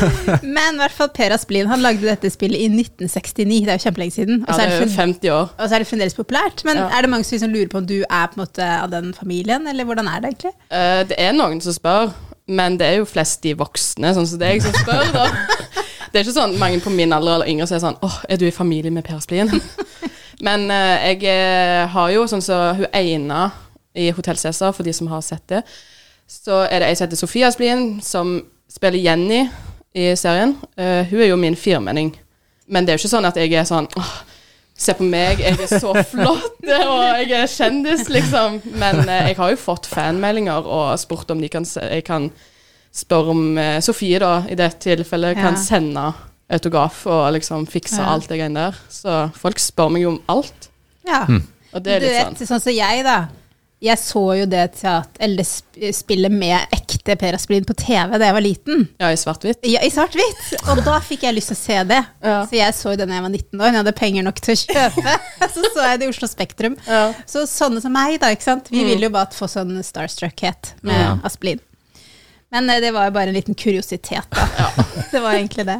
Men 0.57 0.77
i 0.79 0.83
hvert 0.83 0.95
fall 0.97 1.11
Per 1.15 1.35
Asplin 1.35 1.69
han 1.71 1.83
lagde 1.85 2.07
dette 2.07 2.31
spillet 2.33 2.61
i 2.61 2.69
1969. 2.71 3.65
Det 3.67 3.73
er 3.73 3.79
jo 3.79 3.85
kjempelenge 3.89 4.15
siden. 4.15 4.41
Og 4.45 4.49
Ja, 4.49 4.55
så 4.55 4.59
det 4.61 4.67
er 4.67 4.75
det 4.75 4.89
jo 4.89 4.97
50 4.97 5.33
år. 5.35 5.51
og 5.59 5.65
så 5.69 5.75
er 5.75 5.85
det 5.85 5.91
fremdeles 5.91 6.17
populært. 6.19 6.65
Men 6.65 6.77
Ja. 6.77 6.89
er 6.89 7.03
det 7.03 7.11
mange 7.11 7.25
som 7.25 7.37
liksom 7.37 7.53
lurer 7.55 7.69
på 7.69 7.79
om 7.83 7.87
du 7.87 7.99
er 8.05 8.27
på 8.27 8.39
en 8.39 8.43
måte 8.47 8.65
av 8.83 8.91
den 8.91 9.13
familien, 9.15 9.67
eller 9.69 9.85
hvordan 9.85 10.09
er 10.09 10.21
det 10.21 10.33
egentlig? 10.33 10.55
Uh, 10.71 11.03
det 11.09 11.19
er 11.19 11.33
noen 11.33 11.61
som 11.61 11.73
spør, 11.73 12.13
men 12.49 12.79
det 12.79 12.87
er 12.87 12.97
jo 12.99 13.05
flest 13.05 13.43
de 13.43 13.55
voksne, 13.55 14.15
sånn 14.15 14.27
som 14.27 14.39
deg, 14.39 14.63
som 14.63 14.73
spør, 14.73 15.13
da. 15.13 15.27
Det 16.09 16.23
er 16.23 16.25
ikke 16.25 16.41
sånn 16.41 16.55
mange 16.59 16.81
på 16.81 16.89
min 16.89 17.13
alder 17.13 17.35
eller 17.35 17.51
yngre 17.53 17.67
som 17.69 17.77
er 17.77 17.83
sånn 17.83 17.99
åh, 18.01 18.15
er 18.33 18.39
du 18.41 18.47
i 18.49 18.51
familie 18.51 18.91
med 18.91 19.05
Per 19.05 19.19
Asplin? 19.19 19.51
men 20.47 20.65
uh, 20.71 20.97
jeg 21.05 21.21
eh, 21.29 21.85
har 21.93 22.11
jo 22.15 22.23
sånn 22.31 22.41
som 22.41 22.79
hun 22.79 22.87
ene 22.97 23.51
i 23.95 24.09
Hotell 24.17 24.39
Cæsar, 24.41 24.73
for 24.73 24.89
de 24.89 24.93
som 24.97 25.11
har 25.13 25.21
sett 25.27 25.45
det, 25.53 25.63
så 26.29 26.63
er 26.65 26.81
det 26.81 26.89
ei 26.89 26.97
som 26.97 27.07
heter 27.07 27.21
Sofia 27.21 27.51
Splien, 27.53 28.01
som 28.05 28.39
spiller 28.73 29.01
Jenny 29.01 29.43
i 29.95 30.11
serien. 30.17 30.57
Uh, 30.79 31.05
hun 31.11 31.21
er 31.21 31.31
jo 31.31 31.37
min 31.41 31.57
firmenning. 31.57 32.13
Men 32.69 32.85
det 32.85 32.93
er 32.93 32.99
jo 32.99 33.03
ikke 33.07 33.15
sånn 33.17 33.29
at 33.29 33.37
jeg 33.41 33.53
er 33.57 33.65
sånn 33.69 33.89
åh, 33.97 34.17
Se 34.79 34.93
på 34.95 35.03
meg, 35.03 35.41
jeg 35.43 35.57
er 35.59 35.67
så 35.81 35.91
flott, 36.07 36.61
og 36.87 37.01
jeg 37.19 37.33
er 37.35 37.49
kjendis, 37.51 38.05
liksom. 38.15 38.61
Men 38.79 39.01
uh, 39.09 39.25
jeg 39.27 39.35
har 39.35 39.51
jo 39.51 39.57
fått 39.59 39.89
fanmeldinger 39.91 40.63
og 40.71 40.93
spurt 41.03 41.33
om 41.35 41.41
de 41.43 41.49
kan 41.51 41.65
se, 41.67 41.83
jeg 41.83 42.05
kan 42.07 42.29
spørre 42.95 43.33
om 43.35 43.41
uh, 43.59 43.81
Sofie, 43.83 44.21
da, 44.23 44.45
i 44.47 44.55
det 44.55 44.69
tilfellet, 44.85 45.35
Ja. 45.35 45.49
kan 45.49 45.59
sende 45.59 46.05
autograf 46.49 47.01
og 47.11 47.33
liksom 47.35 47.67
fikse 47.67 47.99
Ja. 47.99 48.13
alt 48.15 48.29
det 48.31 48.39
greiene 48.39 48.69
der. 48.69 48.79
Så 48.89 49.17
folk 49.35 49.59
spør 49.59 49.91
meg 49.97 50.03
jo 50.07 50.13
om 50.15 50.21
alt, 50.31 50.71
Ja. 51.09 51.25
og 51.73 51.83
det 51.83 51.97
er 51.97 52.01
du 52.01 52.07
vet, 52.13 52.39
sånn. 52.39 52.47
sånn 52.55 52.63
som 52.69 52.73
jeg, 52.79 53.03
da. 53.05 53.19
Jeg 53.81 53.95
så 54.03 54.21
jo 54.41 54.47
det 54.51 54.63
teater, 54.75 55.21
eller 55.23 55.47
sp- 55.47 55.93
spillet 55.95 56.33
med 56.35 56.73
ekte 56.75 57.15
Per 57.21 57.37
Asplin 57.37 57.63
på 57.69 57.77
TV 57.79 58.17
da 58.19 58.27
jeg 58.27 58.35
var 58.35 58.43
liten. 58.43 58.81
Ja, 58.99 59.13
i 59.15 59.19
svart-hvitt. 59.21 59.61
Ja, 59.71 59.85
I 59.87 59.91
svart-hvitt. 59.95 60.49
Og 60.73 60.81
da 60.83 60.97
fikk 61.07 61.23
jeg 61.29 61.37
lyst 61.37 61.53
til 61.53 61.55
å 61.55 61.61
se 61.61 61.77
det. 61.93 62.01
Ja. 62.27 62.41
Så 62.51 62.59
jeg 62.59 62.75
så 62.75 62.97
det 62.99 63.07
da 63.07 63.15
jeg 63.15 63.23
var 63.29 63.31
19 63.31 63.61
år. 63.61 63.69
Jeg 63.71 63.79
hadde 63.79 63.93
penger 64.01 64.27
nok 64.27 64.41
til 64.43 64.57
å 64.57 64.59
kjøpe. 64.65 65.15
Så 65.55 65.63
så 65.77 65.85
jeg 65.87 66.01
det 66.03 66.09
i 66.09 66.11
Oslo 66.11 66.27
Spektrum. 66.27 66.75
Ja. 66.89 67.05
Så 67.31 67.45
sånne 67.47 67.79
som 67.85 67.95
meg, 67.95 68.19
da. 68.21 68.33
ikke 68.35 68.49
sant? 68.49 68.67
Vi 68.75 68.83
Mm. 68.83 68.89
vil 68.91 69.07
jo 69.07 69.13
bare 69.15 69.31
få 69.39 69.47
sånn 69.47 69.71
starstruckhet 69.87 70.75
med 70.83 70.99
Ja. 70.99 71.15
Asplin. 71.23 71.63
Men 72.51 72.69
eh, 72.75 72.81
det 72.83 72.91
var 72.97 73.07
jo 73.07 73.15
bare 73.15 73.31
en 73.31 73.39
liten 73.39 73.55
kuriositet, 73.55 74.27
da. 74.35 74.71
Det 75.13 75.21
var 75.23 75.39
egentlig 75.39 75.67
det. 75.71 75.79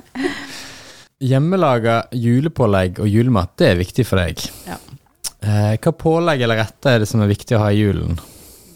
Hjemmelaga 1.19 2.05
julepålegg 2.15 3.01
og 3.03 3.09
julemat, 3.11 3.57
det 3.59 3.73
er 3.73 3.81
viktig 3.81 4.05
for 4.07 4.21
deg. 4.23 4.39
Ja. 4.69 4.77
Eh, 5.43 5.77
hva 5.79 5.93
pålegg 5.95 6.43
eller 6.43 6.59
retter 6.65 6.97
er 6.97 7.05
det 7.05 7.09
som 7.11 7.23
er 7.23 7.31
viktig 7.31 7.57
å 7.57 7.63
ha 7.63 7.71
i 7.71 7.79
julen? 7.79 8.19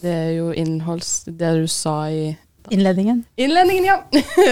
Det 0.03 0.11
er 0.11 0.31
jo 0.37 0.51
innholds... 0.55 1.23
Det 1.27 1.51
du 1.59 1.67
sa 1.71 2.07
i 2.11 2.33
Innledningen. 2.71 3.25
innledningen, 3.35 3.85
ja. 3.89 3.97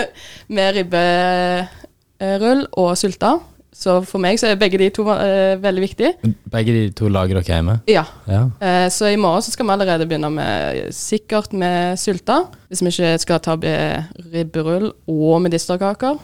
Med 0.55 0.75
ribberull 0.75 2.65
og 2.75 2.91
sylta. 2.99 3.37
Så 3.71 4.01
for 4.03 4.19
meg 4.19 4.35
så 4.37 4.49
er 4.49 4.59
begge 4.59 4.77
de 4.81 4.89
to 4.91 5.05
uh, 5.07 5.55
veldig 5.63 5.83
viktige. 5.85 6.33
Begge 6.51 6.73
de 6.75 6.81
to 6.95 7.07
lager 7.07 7.39
dere 7.39 7.55
hjemme? 7.55 7.77
Ja. 7.89 8.03
Ja. 8.27 8.43
Uh, 8.59 8.87
så 8.91 9.07
i 9.13 9.19
morgen 9.19 9.45
så 9.45 9.53
skal 9.55 9.65
vi 9.69 9.73
allerede 9.77 10.07
begynne 10.09 10.29
med 10.35 10.91
sikkert 10.93 11.55
med 11.55 11.95
sylta. 11.99 12.43
Hvis 12.67 12.83
vi 12.83 12.91
ikke 12.91 13.15
skal 13.23 13.39
ta 13.47 13.55
ribberull 13.55 14.91
og 15.07 15.41
medisterkaker. 15.47 16.19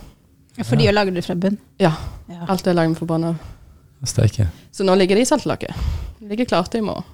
For 0.60 0.76
de 0.76 0.92
lager 0.92 1.16
det 1.16 1.24
fra 1.24 1.38
bunn. 1.40 1.56
Ja. 1.80 1.96
Ja. 2.28 2.44
Alt 2.52 2.68
er 2.68 2.76
laget 2.76 2.98
med 2.98 3.00
forbanna. 3.00 3.38
Steike. 4.06 4.48
Så 4.72 4.86
nå 4.86 4.94
ligger 4.96 5.18
det 5.18 5.26
i 5.26 5.30
saltlake. 5.30 5.74
Ligger 6.22 6.46
klart 6.46 6.76
i 6.78 6.82
morgen. 6.82 7.06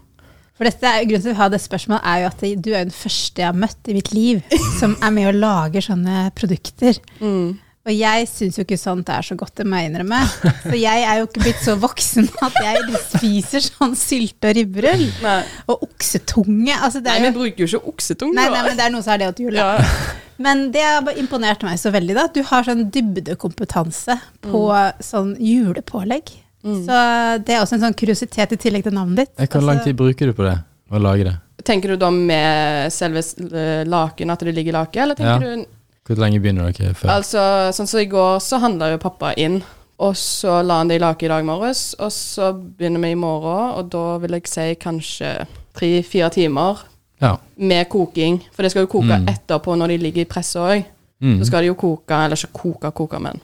For 0.54 0.70
dette 0.70 0.86
er, 0.86 1.06
Grunnen 1.10 1.24
til 1.24 1.32
at 1.32 1.34
vi 1.34 1.40
har 1.40 1.50
det 1.50 1.62
spørsmålet, 1.64 2.06
er 2.06 2.18
jo 2.22 2.30
at 2.30 2.42
du 2.62 2.72
er 2.74 2.84
den 2.86 2.94
første 2.94 3.42
jeg 3.42 3.50
har 3.50 3.58
møtt 3.58 3.90
i 3.90 3.96
mitt 3.98 4.12
liv 4.14 4.42
som 4.80 4.94
er 5.02 5.14
med 5.16 5.32
og 5.32 5.40
lager 5.42 5.86
sånne 5.86 6.28
produkter. 6.38 7.00
Mm. 7.24 7.56
Og 7.84 7.92
jeg 7.92 8.28
syns 8.32 8.56
jo 8.56 8.64
ikke 8.64 8.78
sånt 8.80 9.10
er 9.12 9.26
så 9.28 9.36
godt, 9.36 9.58
det 9.60 9.66
må 9.68 9.82
jeg 9.82 9.90
innrømme. 9.90 10.22
Så 10.64 10.76
jeg 10.80 11.02
er 11.04 11.18
jo 11.20 11.26
ikke 11.28 11.42
blitt 11.44 11.64
så 11.66 11.74
voksen 11.82 12.30
at 12.46 12.60
jeg 12.64 13.02
spiser 13.10 13.66
sånn 13.66 13.98
sylte 14.00 14.54
og 14.54 14.56
ribberull. 14.56 15.04
Nei. 15.26 15.40
Og 15.74 15.84
oksetunge. 15.90 16.78
Altså 16.78 17.02
det 17.04 17.12
Nei, 17.12 17.26
vi 17.26 17.34
bruker 17.36 17.66
jo 17.66 17.68
ikke 17.68 17.92
oksetunge. 17.92 18.38
Nei, 18.38 18.46
nei, 18.54 18.62
men 18.70 18.80
det 18.80 18.86
er 18.86 18.94
noe 18.94 19.04
som 19.04 19.18
er 19.18 19.26
det 19.26 19.34
til 19.40 19.50
jul. 19.50 19.60
ja. 19.60 19.74
Men 20.44 20.64
det 20.74 20.82
har 20.82 21.20
imponert 21.20 21.62
meg 21.64 21.78
så 21.78 21.92
veldig, 21.94 22.16
da. 22.18 22.24
Du 22.34 22.40
har 22.48 22.66
sånn 22.66 22.88
dybdekompetanse 22.92 24.16
på 24.48 24.64
sånn 25.04 25.36
julepålegg. 25.40 26.32
Så 26.64 27.44
det 27.46 27.50
er 27.56 27.62
også 27.62 27.74
en 27.76 27.82
sånn 27.82 27.96
kuriositet 28.00 28.54
i 28.56 28.58
tillegg 28.58 28.84
til 28.84 28.94
navnet 28.96 29.18
ditt. 29.18 29.32
Eh, 29.40 29.48
Hvor 29.48 29.62
lang 29.62 29.78
Altså, 29.78 29.90
tid 29.92 29.98
bruker 30.00 30.26
du 30.28 30.34
på 30.34 30.44
det? 30.48 30.58
Å 30.92 31.00
lage 31.02 31.24
det? 31.28 31.36
Tenker 31.64 31.90
du 31.90 31.98
da 31.98 32.10
med 32.12 32.92
selve 32.92 33.22
laken, 33.88 34.30
at 34.32 34.40
det 34.40 34.56
ligger 34.56 34.74
lake, 34.74 34.98
eller 35.02 35.16
tenker 35.16 35.42
Ja. 35.42 35.56
du 35.56 35.66
Hvor 36.06 36.16
lenge 36.20 36.40
begynner 36.42 36.72
dere 36.72 36.94
før? 36.94 37.10
Altså, 37.10 37.72
sånn 37.72 37.88
som 37.88 38.00
i 38.00 38.06
går, 38.06 38.40
så 38.40 38.60
handla 38.60 38.92
jo 38.92 38.98
pappa 38.98 39.34
inn 39.38 39.62
Og 40.00 40.16
så 40.16 40.66
la 40.66 40.80
han 40.80 40.88
det 40.90 40.96
i 40.96 41.00
lake 41.06 41.24
i 41.24 41.28
dag 41.30 41.46
morges, 41.46 41.94
og 42.00 42.10
så 42.12 42.52
begynner 42.52 43.00
vi 43.00 43.12
i 43.12 43.16
morgen, 43.16 43.78
og 43.78 43.90
da 43.90 44.18
vil 44.18 44.32
jeg 44.32 44.48
si 44.48 44.76
kanskje 44.76 45.46
tre-fire 45.74 46.30
timer 46.32 46.80
Ja. 47.22 47.38
med 47.58 47.88
koking. 47.90 48.42
For 48.52 48.64
det 48.64 48.72
skal 48.72 48.82
jo 48.88 48.88
koke 48.88 49.06
Mm. 49.22 49.28
etterpå 49.28 49.78
når 49.78 49.88
de 49.90 49.98
ligger 50.00 50.22
i 50.22 50.26
presset 50.26 50.60
òg. 50.62 50.86
Mm. 51.22 51.40
Så 51.40 51.46
skal 51.46 51.62
de 51.62 51.68
jo 51.68 51.76
koke, 51.76 52.12
eller 52.12 52.36
ikke 52.36 52.52
koke, 52.54 52.92
koke, 52.92 53.20
men 53.22 53.40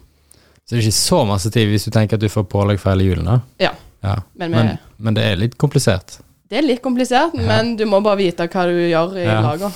Så 0.69 0.75
det 0.75 0.83
er 0.83 0.85
ikke 0.85 0.99
så 1.01 1.19
masse 1.25 1.49
tid 1.49 1.69
hvis 1.71 1.88
du 1.88 1.91
tenker 1.95 2.19
at 2.19 2.21
du 2.21 2.29
får 2.29 2.45
pålegg 2.51 2.77
for 2.77 2.93
hele 2.93 3.07
julen, 3.09 3.25
da? 3.25 3.39
Ja. 3.57 3.71
ja. 4.05 4.19
Men 4.38 4.51
Men, 4.53 4.67
men, 5.01 5.15
det 5.17 5.23
er 5.25 5.39
litt 5.41 5.55
komplisert. 5.57 6.19
Det 6.49 6.59
er 6.59 6.65
litt 6.67 6.81
komplisert, 6.85 7.33
Ja. 7.33 7.45
men 7.47 7.75
du 7.77 7.88
må 7.89 8.03
bare 8.05 8.19
vite 8.21 8.45
hva 8.47 8.67
du 8.69 8.75
gjør 8.77 9.15
i 9.17 9.25
Ja. 9.25 9.39
laget. 9.41 9.73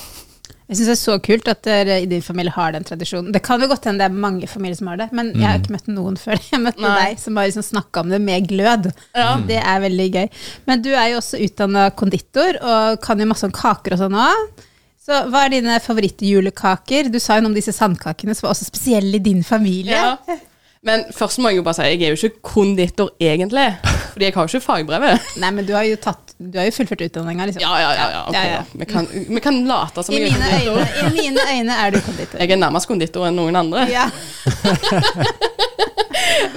Jeg 0.69 0.77
syns 0.77 0.87
det 0.87 0.93
er 0.93 1.01
så 1.01 1.15
kult 1.21 1.47
at 1.51 1.61
dere 1.65 1.95
i 2.01 2.05
din 2.09 2.21
familie 2.23 2.53
har 2.55 2.71
den 2.71 2.85
tradisjonen. 2.87 3.33
Det 3.33 3.41
kan 3.43 3.59
jo 3.61 3.67
godt 3.67 3.83
hende 3.89 3.99
det 3.99 4.05
er 4.11 4.21
mange 4.23 4.47
familier 4.47 4.77
som 4.77 4.87
har 4.87 4.97
det, 5.01 5.09
men 5.11 5.33
jeg 5.33 5.43
har 5.43 5.57
ikke 5.59 5.73
møtt 5.75 5.89
noen 5.91 6.15
før. 6.17 6.37
Jeg 6.53 6.61
møtte 6.63 6.81
Nei. 6.85 6.93
deg 7.09 7.19
som 7.19 7.35
bare 7.35 7.49
liksom 7.49 7.65
snakka 7.67 7.99
om 8.05 8.09
det 8.13 8.21
med 8.21 8.47
glød. 8.47 8.87
Ja. 9.17 9.35
Det 9.49 9.59
er 9.59 9.81
veldig 9.83 10.07
gøy. 10.13 10.29
Men 10.69 10.81
du 10.85 10.89
er 10.93 11.09
jo 11.11 11.17
også 11.19 11.41
utdanna 11.43 11.89
konditor 11.91 12.57
og 12.61 13.01
kan 13.01 13.19
jo 13.19 13.25
masse 13.33 13.43
om 13.49 13.51
kaker 13.53 13.97
og 13.97 13.99
sånn 14.05 14.15
òg. 14.29 14.63
Så 15.03 15.19
hva 15.29 15.43
er 15.45 15.49
dine 15.57 15.77
favorittjulekaker? 15.83 17.11
Du 17.11 17.19
sa 17.19 17.35
jo 17.37 17.41
noe 17.43 17.51
om 17.51 17.57
disse 17.59 17.73
sandkakene 17.75 18.33
som 18.33 18.47
var 18.47 18.55
også 18.55 18.69
spesielle 18.71 19.19
i 19.19 19.23
din 19.25 19.43
familie. 19.43 19.99
Ja. 19.99 20.17
Men 20.83 21.05
først 21.15 21.39
må 21.39 21.47
jeg 21.47 21.61
jo 21.61 21.63
bare 21.63 21.77
si, 21.77 21.85
jeg 21.93 22.01
er 22.03 22.11
jo 22.11 22.17
ikke 22.27 22.41
konditor 22.43 23.13
egentlig. 23.23 23.69
Fordi 24.13 24.25
jeg 24.27 24.33
har 24.35 24.43
jo 24.47 24.51
ikke 24.51 24.65
fagbrevet. 24.65 25.29
Nei, 25.39 25.51
men 25.55 25.65
du 25.67 25.71
har 25.77 25.85
jo 25.87 25.95
tatt 26.03 26.33
Du 26.43 26.57
har 26.59 26.65
jo 26.67 26.73
fullført 26.75 27.01
utdanninga, 27.05 27.45
liksom. 27.47 27.63
Ja, 27.63 27.71
ja, 27.79 27.91
ja. 27.95 28.07
ja, 28.11 28.21
okay, 28.27 28.43
Ja, 28.49 28.57
ja. 28.57 28.63
Vi, 28.81 28.85
kan, 28.89 29.07
vi 29.29 29.39
kan 29.45 29.61
late 29.69 30.03
som 30.03 30.13
I 30.13 30.19
jeg 30.19 30.33
er 30.33 30.35
konditor. 30.35 30.81
øyne, 30.81 30.89
I 30.99 31.13
mine 31.21 31.45
øyne 31.53 31.77
er 31.85 31.95
du 31.95 31.99
konditor. 32.03 32.39
Jeg 32.43 32.51
er 32.51 32.59
nærmest 32.59 32.89
konditor 32.91 33.27
enn 33.29 33.39
noen 33.39 33.55
andre. 33.61 33.85
Ja. 33.93 34.09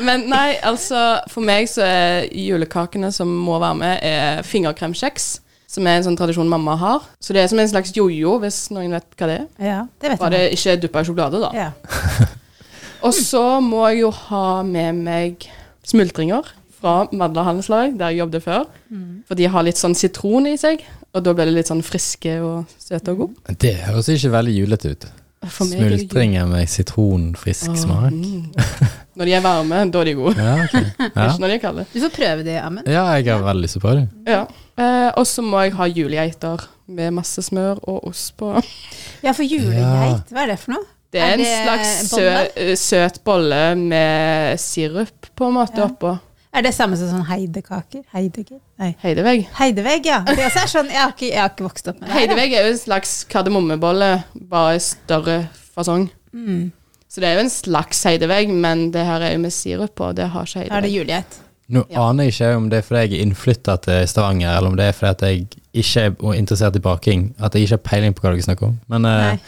Men 0.06 0.26
nei, 0.30 0.56
altså 0.66 1.00
For 1.32 1.44
meg 1.46 1.68
så 1.70 1.84
er 1.86 2.26
julekakene 2.34 3.10
som 3.14 3.30
må 3.46 3.58
være 3.62 3.78
med, 3.80 3.98
er 4.06 4.42
fingerkremkjeks. 4.46 5.36
Som 5.70 5.86
er 5.90 5.98
en 5.98 6.06
sånn 6.06 6.16
tradisjon 6.18 6.48
mamma 6.48 6.76
har. 6.78 7.06
Så 7.20 7.34
det 7.34 7.42
er 7.42 7.48
som 7.50 7.58
en 7.60 7.68
slags 7.68 7.90
jojo, 7.96 8.36
hvis 8.42 8.66
noen 8.72 8.94
vet 8.94 9.06
hva 9.18 9.26
det 9.30 9.38
er. 9.42 9.46
ja, 9.66 9.80
det 10.00 10.12
vet 10.12 10.20
Bare 10.22 10.34
det 10.38 10.54
ikke 10.56 10.76
duppa 10.86 11.02
i 11.02 11.08
sjokolade, 11.08 11.40
da. 11.42 11.50
Ja. 11.56 11.70
Og 13.06 13.14
så 13.14 13.44
må 13.62 13.84
jeg 13.90 14.02
jo 14.04 14.12
ha 14.26 14.46
med 14.66 15.02
meg 15.06 15.46
smultringer 15.86 16.48
fra 16.76 16.96
Madla 17.16 17.44
handelslag, 17.46 17.94
der 17.98 18.12
jeg 18.12 18.24
jobbet 18.24 18.44
før. 18.44 18.64
Mm. 18.90 19.22
For 19.28 19.38
de 19.38 19.48
har 19.52 19.66
litt 19.66 19.80
sånn 19.80 19.94
sitron 19.96 20.48
i 20.50 20.56
seg, 20.60 20.82
og 21.14 21.24
da 21.24 21.34
blir 21.36 21.48
det 21.48 21.56
litt 21.56 21.70
sånn 21.70 21.84
friske 21.86 22.36
og 22.44 22.74
søte 22.82 23.14
og 23.14 23.22
gode. 23.24 23.56
Det 23.62 23.76
høres 23.86 24.10
ikke 24.12 24.34
veldig 24.34 24.56
julete 24.58 24.92
ut. 24.92 25.08
Er 25.46 25.52
Smultringer 25.52 26.46
med 26.48 26.68
sitronfrisk 26.70 27.70
oh, 27.70 27.78
smak. 27.78 28.14
mm. 28.14 28.46
Når 29.16 29.28
de 29.28 29.32
er 29.32 29.44
varme, 29.44 29.78
da 29.88 30.00
er 30.02 30.08
de 30.10 30.14
gode. 30.16 30.34
Ja, 30.36 30.54
okay. 30.64 30.88
Ja. 31.16 31.26
Ikke 31.30 31.40
når 31.40 31.48
de 31.48 31.54
er 31.54 31.60
kalde. 31.62 31.84
Du 31.88 32.00
får 32.02 32.10
prøve 32.12 32.42
det, 32.44 32.56
Amund. 32.60 32.88
ja, 32.92 33.04
jeg 33.16 33.30
har 33.30 33.44
veldig 33.46 33.64
lyst 33.64 33.78
på 33.80 33.94
det. 33.96 34.02
Ja. 34.28 34.42
Eh, 34.76 35.08
og 35.16 35.24
så 35.28 35.44
må 35.44 35.62
jeg 35.64 35.72
ha 35.78 35.86
julegeiter 35.88 36.66
med 36.92 37.14
masse 37.16 37.44
smør 37.46 37.80
og 37.88 38.10
ost 38.10 38.34
på. 38.36 38.50
Ja, 39.24 39.32
for 39.32 39.46
julegeit, 39.46 40.28
hva 40.28 40.44
er 40.44 40.52
det 40.52 40.58
for 40.60 40.74
noe? 40.76 40.84
Det 41.16 41.22
er, 41.24 41.32
Er 41.32 41.40
en 41.40 41.64
slags 41.64 41.92
sø, 42.12 42.24
eh, 42.60 42.74
søt 42.76 43.18
bolle 43.24 43.60
med 43.80 44.60
sirup 44.60 45.30
på 45.36 45.48
en 45.48 45.54
måte 45.56 45.80
Ja. 45.80 45.86
oppå. 45.88 46.18
Er 46.56 46.62
det 46.64 46.72
samme 46.76 46.96
som 46.96 47.08
sånn 47.10 47.26
heidekaker? 47.28 48.02
Heidegger? 48.14 48.58
Nei. 48.80 48.94
Heidevegg. 49.02 49.46
Heidevegg, 49.58 50.06
ja. 50.08 50.22
Det 50.24 50.38
er 50.38 50.68
sånn, 50.70 50.88
jeg, 50.88 50.96
har 51.02 51.12
ikke, 51.12 51.28
jeg 51.32 51.40
har 51.40 51.50
ikke 51.52 51.66
vokst 51.66 51.88
opp 51.88 51.98
med 52.00 52.08
det. 52.08 52.14
Heidevegg 52.16 52.52
er 52.56 52.64
jo 52.68 52.72
en 52.72 52.78
slags 52.80 53.12
kardemommebolle, 53.32 54.10
bare 54.50 54.76
i 54.76 54.78
større 54.84 55.48
fasong. 55.74 56.06
Mm. 56.32 56.70
Så 57.12 57.20
det 57.20 57.28
er 57.28 57.34
jo 57.38 57.44
en 57.46 57.52
slags 57.52 58.00
heidevegg, 58.08 58.48
men 58.52 58.90
det 58.92 59.04
her 59.04 59.20
er 59.20 59.32
jo 59.36 59.38
med 59.44 59.52
sirup 59.52 59.94
på, 60.00 60.12
det 60.16 60.30
har 60.32 60.44
ikke 60.48 60.68
Da 60.68 60.76
er 60.78 60.80
det 60.80 60.90
heidevegg. 60.90 60.96
julegeit. 61.00 61.38
Nå 61.68 61.84
Ja. 61.90 62.08
aner 62.08 62.24
jeg 62.24 62.32
ikke 62.32 62.56
om 62.56 62.68
det 62.70 62.78
er 62.78 62.82
fordi 62.82 63.00
jeg 63.08 63.12
er 63.20 63.24
innflytta 63.26 63.76
til 63.82 64.06
Stavanger, 64.08 64.56
eller 64.56 64.68
om 64.68 64.76
det 64.76 64.84
er 64.86 64.92
fordi 64.92 65.10
at 65.10 65.20
jeg 65.20 65.46
ikke 65.74 66.00
er 66.06 66.34
interessert 66.38 66.76
i 66.76 66.78
baking. 66.78 67.34
At 67.42 67.52
jeg 67.54 67.62
ikke 67.64 67.72
har 67.72 67.84
peiling 67.90 68.14
på 68.14 68.20
hva 68.22 68.30
dere 68.32 68.42
snakker 68.42 68.66
om. 68.68 68.78
Men 68.88 69.02
Nei. 69.02 69.38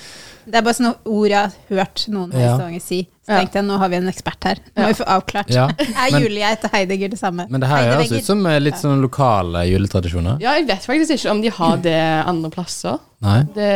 Det 0.48 0.56
er 0.58 0.64
bare 0.64 0.74
sånne 0.78 0.94
ord 1.04 1.28
jeg 1.28 1.38
har 1.38 1.52
hørt 1.68 2.04
noen 2.08 2.32
i 2.32 2.40
Ja. 2.40 2.54
Stavanger 2.56 2.80
si. 2.80 3.02
Så 3.26 3.32
Ja. 3.34 3.38
tenkte 3.42 3.58
jeg, 3.60 3.64
nå 3.68 3.76
har 3.78 3.88
vi 3.92 3.96
en 3.96 4.08
ekspert 4.08 4.44
her. 4.48 4.56
Nå 4.76 4.82
må 4.82 4.88
vi 4.88 4.94
få 5.02 5.04
avklart. 5.14 5.50
ja. 5.52 5.66
Er 5.78 6.14
julegeit 6.20 6.64
og 6.64 6.70
heidegger 6.72 7.10
det 7.12 7.18
samme? 7.20 7.44
Men 7.50 7.60
det 7.60 7.68
her 7.68 7.90
høres 7.92 8.12
ut 8.12 8.24
som 8.24 8.46
eh, 8.46 8.58
litt 8.58 8.78
sånn 8.80 9.02
lokale 9.04 9.66
juletradisjoner. 9.68 10.38
Ja, 10.40 10.54
jeg 10.56 10.66
vet 10.70 10.86
faktisk 10.88 11.12
ikke 11.18 11.30
om 11.34 11.42
de 11.44 11.50
har 11.50 11.76
det 11.84 11.98
andre 12.26 12.50
plasser. 12.50 12.98
Nei. 13.20 13.42
Det 13.54 13.72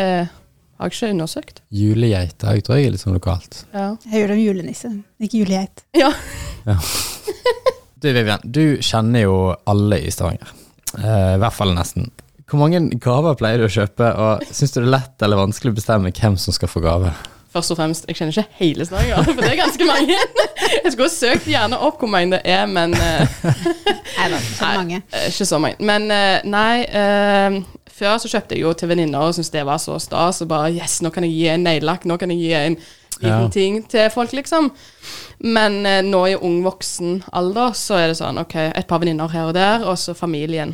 har 0.80 0.88
jeg 0.88 0.96
ikke 0.96 1.10
undersøkt. 1.12 1.60
Julegeit, 1.70 2.38
jeg 2.42 2.64
tror 2.64 2.76
jeg 2.80 2.86
er 2.86 2.90
litt 2.96 3.04
sånn 3.04 3.14
lokalt. 3.20 3.64
Ja. 3.74 3.90
Jeg 4.10 4.22
gjør 4.22 4.32
det 4.32 4.38
om 4.38 4.44
julenisse, 4.46 4.92
ikke 5.20 5.42
julegeit. 5.44 5.84
ja. 5.94 6.12
Du 8.02 8.08
Vivian, 8.12 8.40
du 8.42 8.78
kjenner 8.82 9.22
jo 9.22 9.34
alle 9.70 10.00
i 10.02 10.10
Stavanger. 10.10 10.48
Eh, 10.98 11.34
I 11.36 11.38
hvert 11.38 11.54
fall 11.54 11.70
nesten. 11.76 12.08
Hvor 12.50 12.58
mange 12.60 12.80
gaver 13.00 13.36
pleier 13.38 13.58
du 13.62 13.66
å 13.68 13.72
kjøpe, 13.72 14.08
og 14.18 14.42
syns 14.50 14.72
du 14.74 14.80
det 14.80 14.86
er 14.88 14.94
lett 14.96 15.22
eller 15.24 15.38
vanskelig 15.40 15.72
å 15.72 15.76
bestemme 15.78 16.10
hvem 16.12 16.34
som 16.40 16.54
skal 16.56 16.68
få 16.68 16.82
gave? 16.84 17.12
Først 17.52 17.74
og 17.74 17.76
fremst, 17.76 18.06
jeg 18.08 18.16
kjenner 18.16 18.32
ikke 18.32 18.58
hele 18.62 18.84
Stavanger, 18.88 19.26
for 19.28 19.40
det 19.44 19.50
er 19.52 19.58
ganske 19.60 19.84
mange. 19.88 20.16
Jeg 20.72 20.92
skulle 20.94 21.08
ha 21.10 21.12
søkt 21.12 21.48
gjerne 21.52 21.78
opp 21.84 21.98
hvor 22.00 22.08
mange 22.08 22.32
det 22.38 22.40
er, 22.48 22.64
men 22.70 22.94
eh, 22.96 23.34
Nei 24.16 24.28
da, 24.32 24.38
ikke 24.38 24.56
så 24.56 24.70
mange. 24.72 25.00
eh, 25.12 25.26
ikke 25.28 25.46
så 25.50 25.58
mange. 25.60 25.76
Men 25.90 26.06
eh, 26.16 26.46
nei, 26.48 26.82
eh, 26.88 27.58
før 27.92 28.16
så 28.22 28.30
kjøpte 28.32 28.56
jeg 28.56 28.64
jo 28.64 28.72
til 28.80 28.88
venninner 28.94 29.26
og 29.28 29.36
syntes 29.36 29.52
det 29.52 29.66
var 29.68 29.82
så 29.84 29.98
stas. 30.00 30.40
Og 30.44 30.48
bare 30.48 30.70
yes, 30.72 31.00
nå 31.04 31.12
kan 31.12 31.26
jeg 31.28 31.34
gi 31.36 31.44
en 31.52 31.66
neglelakk, 31.68 32.06
nå 32.08 32.16
kan 32.22 32.32
jeg 32.32 32.40
gi 32.40 32.54
en 32.58 32.78
liten 33.22 33.44
Ja. 33.44 33.48
ting 33.52 33.82
til 33.92 34.08
folk, 34.10 34.32
liksom. 34.34 34.70
Men 35.44 35.82
nå 36.08 36.22
i 36.32 36.38
ung 36.40 36.62
voksen 36.64 37.20
alder 37.36 37.76
så 37.76 38.00
er 38.00 38.08
det 38.10 38.16
sånn 38.18 38.40
OK, 38.40 38.56
et 38.72 38.88
par 38.88 38.98
venninner 39.04 39.28
her 39.30 39.50
og 39.50 39.54
der, 39.54 39.84
og 39.86 40.00
så 40.00 40.16
familien. 40.16 40.72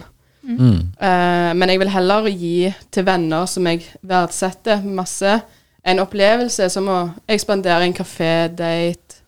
Mm. 0.48 0.78
Uh, 0.96 1.52
men 1.54 1.68
jeg 1.68 1.78
vil 1.82 1.90
heller 1.92 2.28
gi 2.32 2.74
til 2.90 3.04
venner 3.04 3.44
som 3.46 3.66
jeg 3.66 3.82
verdsetter 4.02 4.82
masse, 4.84 5.40
en 5.84 5.98
opplevelse 6.02 6.70
som 6.72 6.88
å 6.88 6.98
ekspandere 7.28 7.84
en 7.84 7.92
kafé-date. 7.94 9.20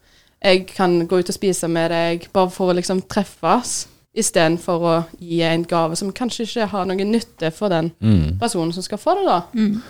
Jeg 0.43 0.67
kan 0.73 1.07
gå 1.07 1.19
ut 1.21 1.29
og 1.29 1.35
spise 1.37 1.69
med 1.69 1.91
deg, 1.93 2.29
bare 2.33 2.51
for 2.51 2.73
å 2.73 2.77
liksom 2.79 3.03
treffes, 3.09 3.87
istedenfor 4.17 4.87
å 4.91 4.95
gi 5.21 5.43
en 5.47 5.63
gave 5.69 5.97
som 5.97 6.11
kanskje 6.13 6.47
ikke 6.49 6.67
har 6.73 6.87
noen 6.89 7.13
nytte 7.13 7.53
for 7.55 7.69
den 7.69 7.93
Mm. 8.01 8.39
personen 8.41 8.73
som 8.73 8.83
skal 8.83 8.99
få 8.99 9.15
det, 9.21 9.27
da. 9.29 9.43
Mm. 9.55 9.83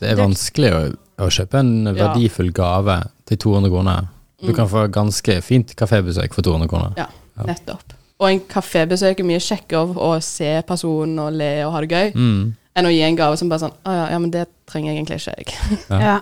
Det 0.00 0.08
er 0.10 0.16
vanskelig 0.16 0.72
å, 0.72 0.96
å 1.18 1.28
kjøpe 1.28 1.58
en 1.58 1.86
Ja. 1.86 1.92
verdifull 1.92 2.52
gave 2.52 3.02
til 3.26 3.36
200 3.36 3.70
kroner. 3.70 4.08
Du 4.40 4.48
Mm. 4.48 4.54
kan 4.56 4.68
få 4.68 4.88
ganske 4.90 5.42
fint 5.42 5.76
kafébesøk 5.76 6.32
for 6.34 6.42
200 6.42 6.68
kroner. 6.68 6.92
Ja, 6.96 7.06
Ja. 7.36 7.42
nettopp. 7.44 7.92
Og 8.18 8.30
en 8.32 8.40
kafébesøk 8.50 9.20
er 9.22 9.26
mye 9.28 9.38
kjekkere 9.42 9.94
å 9.94 10.14
se 10.24 10.48
personen 10.66 11.18
og 11.22 11.36
le 11.38 11.50
og 11.66 11.72
ha 11.76 11.80
det 11.84 11.90
gøy, 11.92 12.08
Mm. 12.14 12.54
enn 12.76 12.86
å 12.86 12.90
gi 12.90 13.02
en 13.06 13.16
gave 13.16 13.36
som 13.38 13.48
bare 13.48 13.60
sånn 13.60 13.76
Å 13.86 13.94
ja, 13.94 14.08
ja, 14.10 14.18
men 14.18 14.30
det 14.34 14.46
trenger 14.66 14.92
jeg 14.92 14.98
egentlig 14.98 15.20
ikke 15.20 15.36
jeg. 15.36 15.78
Ja. 15.90 15.98
Ja. 16.00 16.20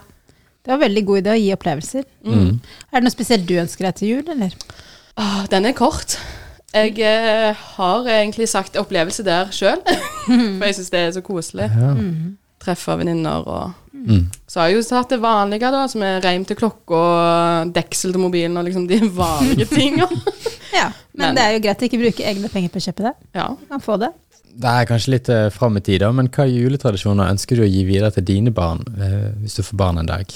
Det 0.67 0.73
var 0.75 0.79
veldig 0.89 1.05
god 1.07 1.19
idé 1.23 1.31
å 1.33 1.39
gi 1.41 1.53
opplevelser. 1.55 2.05
Mm. 2.27 2.61
Er 2.93 2.99
det 3.01 3.05
noe 3.07 3.15
spesielt 3.15 3.47
du 3.47 3.55
ønsker 3.61 3.87
deg 3.87 3.95
til 4.01 4.09
jul, 4.09 4.29
eller? 4.35 4.53
Åh, 5.17 5.47
den 5.49 5.65
er 5.67 5.73
kort. 5.79 6.19
Jeg 6.75 6.99
eh, 6.99 7.55
har 7.77 8.05
egentlig 8.11 8.49
sagt 8.51 8.77
opplevelse 8.77 9.23
der 9.25 9.47
sjøl, 9.55 9.79
for 10.27 10.67
jeg 10.67 10.75
syns 10.77 10.91
det 10.91 11.01
er 11.01 11.13
så 11.15 11.23
koselig. 11.25 11.71
Ja. 11.71 11.93
Mm. 11.95 12.37
Treffe 12.61 12.99
venninner 12.99 13.47
og 13.47 13.73
Mm. 14.07 14.27
Så 14.47 14.61
har 14.61 14.69
jeg 14.69 14.77
jo 14.77 14.83
tatt 14.87 15.09
det 15.11 15.17
vanlige, 15.23 15.67
da, 15.73 15.87
som 15.91 16.03
er 16.05 16.21
reim 16.23 16.45
til 16.47 16.55
klokka, 16.55 16.99
deksel 17.75 18.13
til 18.13 18.21
mobilen 18.23 18.55
og 18.61 18.67
liksom 18.69 18.85
de 18.87 19.01
vanlige 19.17 19.67
tinga. 19.75 20.07
Ja, 20.71 20.91
men, 21.17 21.27
Men- 21.31 21.37
det 21.39 21.45
er 21.45 21.57
jo 21.57 21.65
greit 21.65 21.83
å 21.83 21.89
ikke 21.89 22.01
bruke 22.05 22.25
egne 22.31 22.53
penger 22.53 22.73
på 22.73 22.81
å 22.81 22.87
kjøpe 22.87 23.09
det. 23.09 23.15
ja. 23.39 23.49
Du 23.57 23.67
kan 23.73 23.83
få 23.83 23.99
det. 24.01 24.13
Det 24.57 24.73
er 24.73 24.87
kanskje 24.89 25.13
litt 25.13 25.29
uh, 25.29 25.51
fram 25.53 25.77
i 25.77 25.83
tid, 25.85 26.01
da, 26.01 26.09
men 26.17 26.31
hva 26.33 26.47
juletradisjoner 26.49 27.29
ønsker 27.29 27.59
du 27.59 27.65
å 27.67 27.69
gi 27.69 27.83
videre 27.85 28.09
til 28.15 28.25
dine 28.25 28.53
barn, 28.57 28.81
eh, 28.97 29.27
hvis 29.43 29.59
du 29.59 29.63
får 29.67 29.77
barn 29.77 29.99
en 30.01 30.09
dag? 30.09 30.31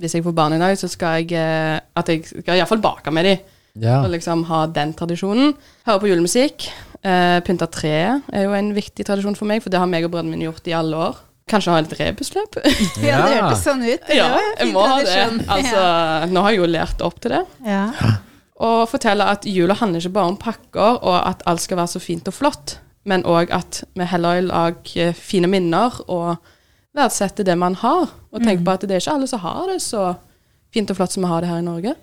Hvis 0.00 0.14
jeg 0.16 0.24
får 0.24 0.32
barn 0.38 0.54
i 0.56 0.60
dag, 0.62 0.76
så 0.80 0.88
skal 0.88 1.18
jeg 1.20 1.34
eh, 1.36 1.76
at 1.76 2.08
jeg 2.08 2.22
skal 2.30 2.56
iallfall 2.56 2.80
bake 2.80 3.12
med 3.12 3.28
dem. 3.28 3.42
Ja. 3.82 3.98
Og 4.00 4.08
liksom 4.14 4.46
ha 4.48 4.62
den 4.72 4.94
tradisjonen. 4.96 5.52
Høre 5.86 6.00
på 6.00 6.08
julemusikk. 6.08 6.64
Uh, 7.04 7.38
pynte 7.46 7.68
treet 7.70 8.24
er 8.34 8.46
jo 8.48 8.54
en 8.56 8.72
viktig 8.74 9.04
tradisjon 9.06 9.36
for 9.38 9.46
meg, 9.46 9.60
for 9.62 9.70
det 9.70 9.78
har 9.78 9.90
meg 9.90 10.06
og 10.08 10.14
brødrene 10.14 10.32
mine 10.32 10.48
gjort 10.48 10.66
i 10.66 10.74
alle 10.74 11.02
år. 11.10 11.20
Kanskje 11.48 11.74
ha 11.74 11.82
litt 11.84 11.94
rebusløp. 12.00 12.56
Ja, 13.04 13.20
det 13.28 13.36
hørtes 13.36 13.62
sånn 13.68 13.84
ut. 13.84 14.00
Det 14.08 14.16
ja, 14.16 14.32
jeg 14.58 14.72
må 14.72 14.82
ha 14.88 14.96
det. 15.04 15.18
Altså, 15.44 15.84
nå 16.32 16.42
har 16.46 16.56
jeg 16.56 16.62
jo 16.62 16.72
lært 16.72 17.04
opp 17.04 17.20
til 17.20 17.36
det. 17.36 17.44
Ja. 17.68 17.84
Og 18.58 18.88
fortelle 18.90 19.26
at 19.30 19.46
jula 19.46 19.76
handler 19.78 20.02
ikke 20.02 20.16
bare 20.16 20.32
om 20.32 20.38
pakker, 20.40 20.98
og 20.98 21.18
at 21.22 21.44
alt 21.46 21.62
skal 21.62 21.78
være 21.78 21.94
så 21.94 22.02
fint 22.02 22.28
og 22.28 22.34
flott, 22.34 22.78
men 23.08 23.22
òg 23.28 23.52
at 23.54 23.84
vi 23.96 24.06
heller 24.10 24.40
lager 24.48 25.12
fine 25.16 25.48
minner 25.50 25.94
og 26.10 26.40
verdsetter 26.98 27.46
det 27.46 27.54
man 27.58 27.78
har. 27.78 28.10
Og 28.32 28.42
tenker 28.42 28.64
på 28.66 28.74
at 28.74 28.88
det 28.88 28.96
er 28.96 29.04
ikke 29.04 29.14
alle 29.14 29.30
som 29.30 29.44
har 29.44 29.62
det 29.70 29.78
så 29.84 30.10
fint 30.74 30.90
og 30.90 30.98
flott 30.98 31.14
som 31.14 31.24
vi 31.24 31.30
har 31.30 31.44
det 31.44 31.52
her 31.52 31.62
i 31.62 31.68
Norge. 31.68 31.94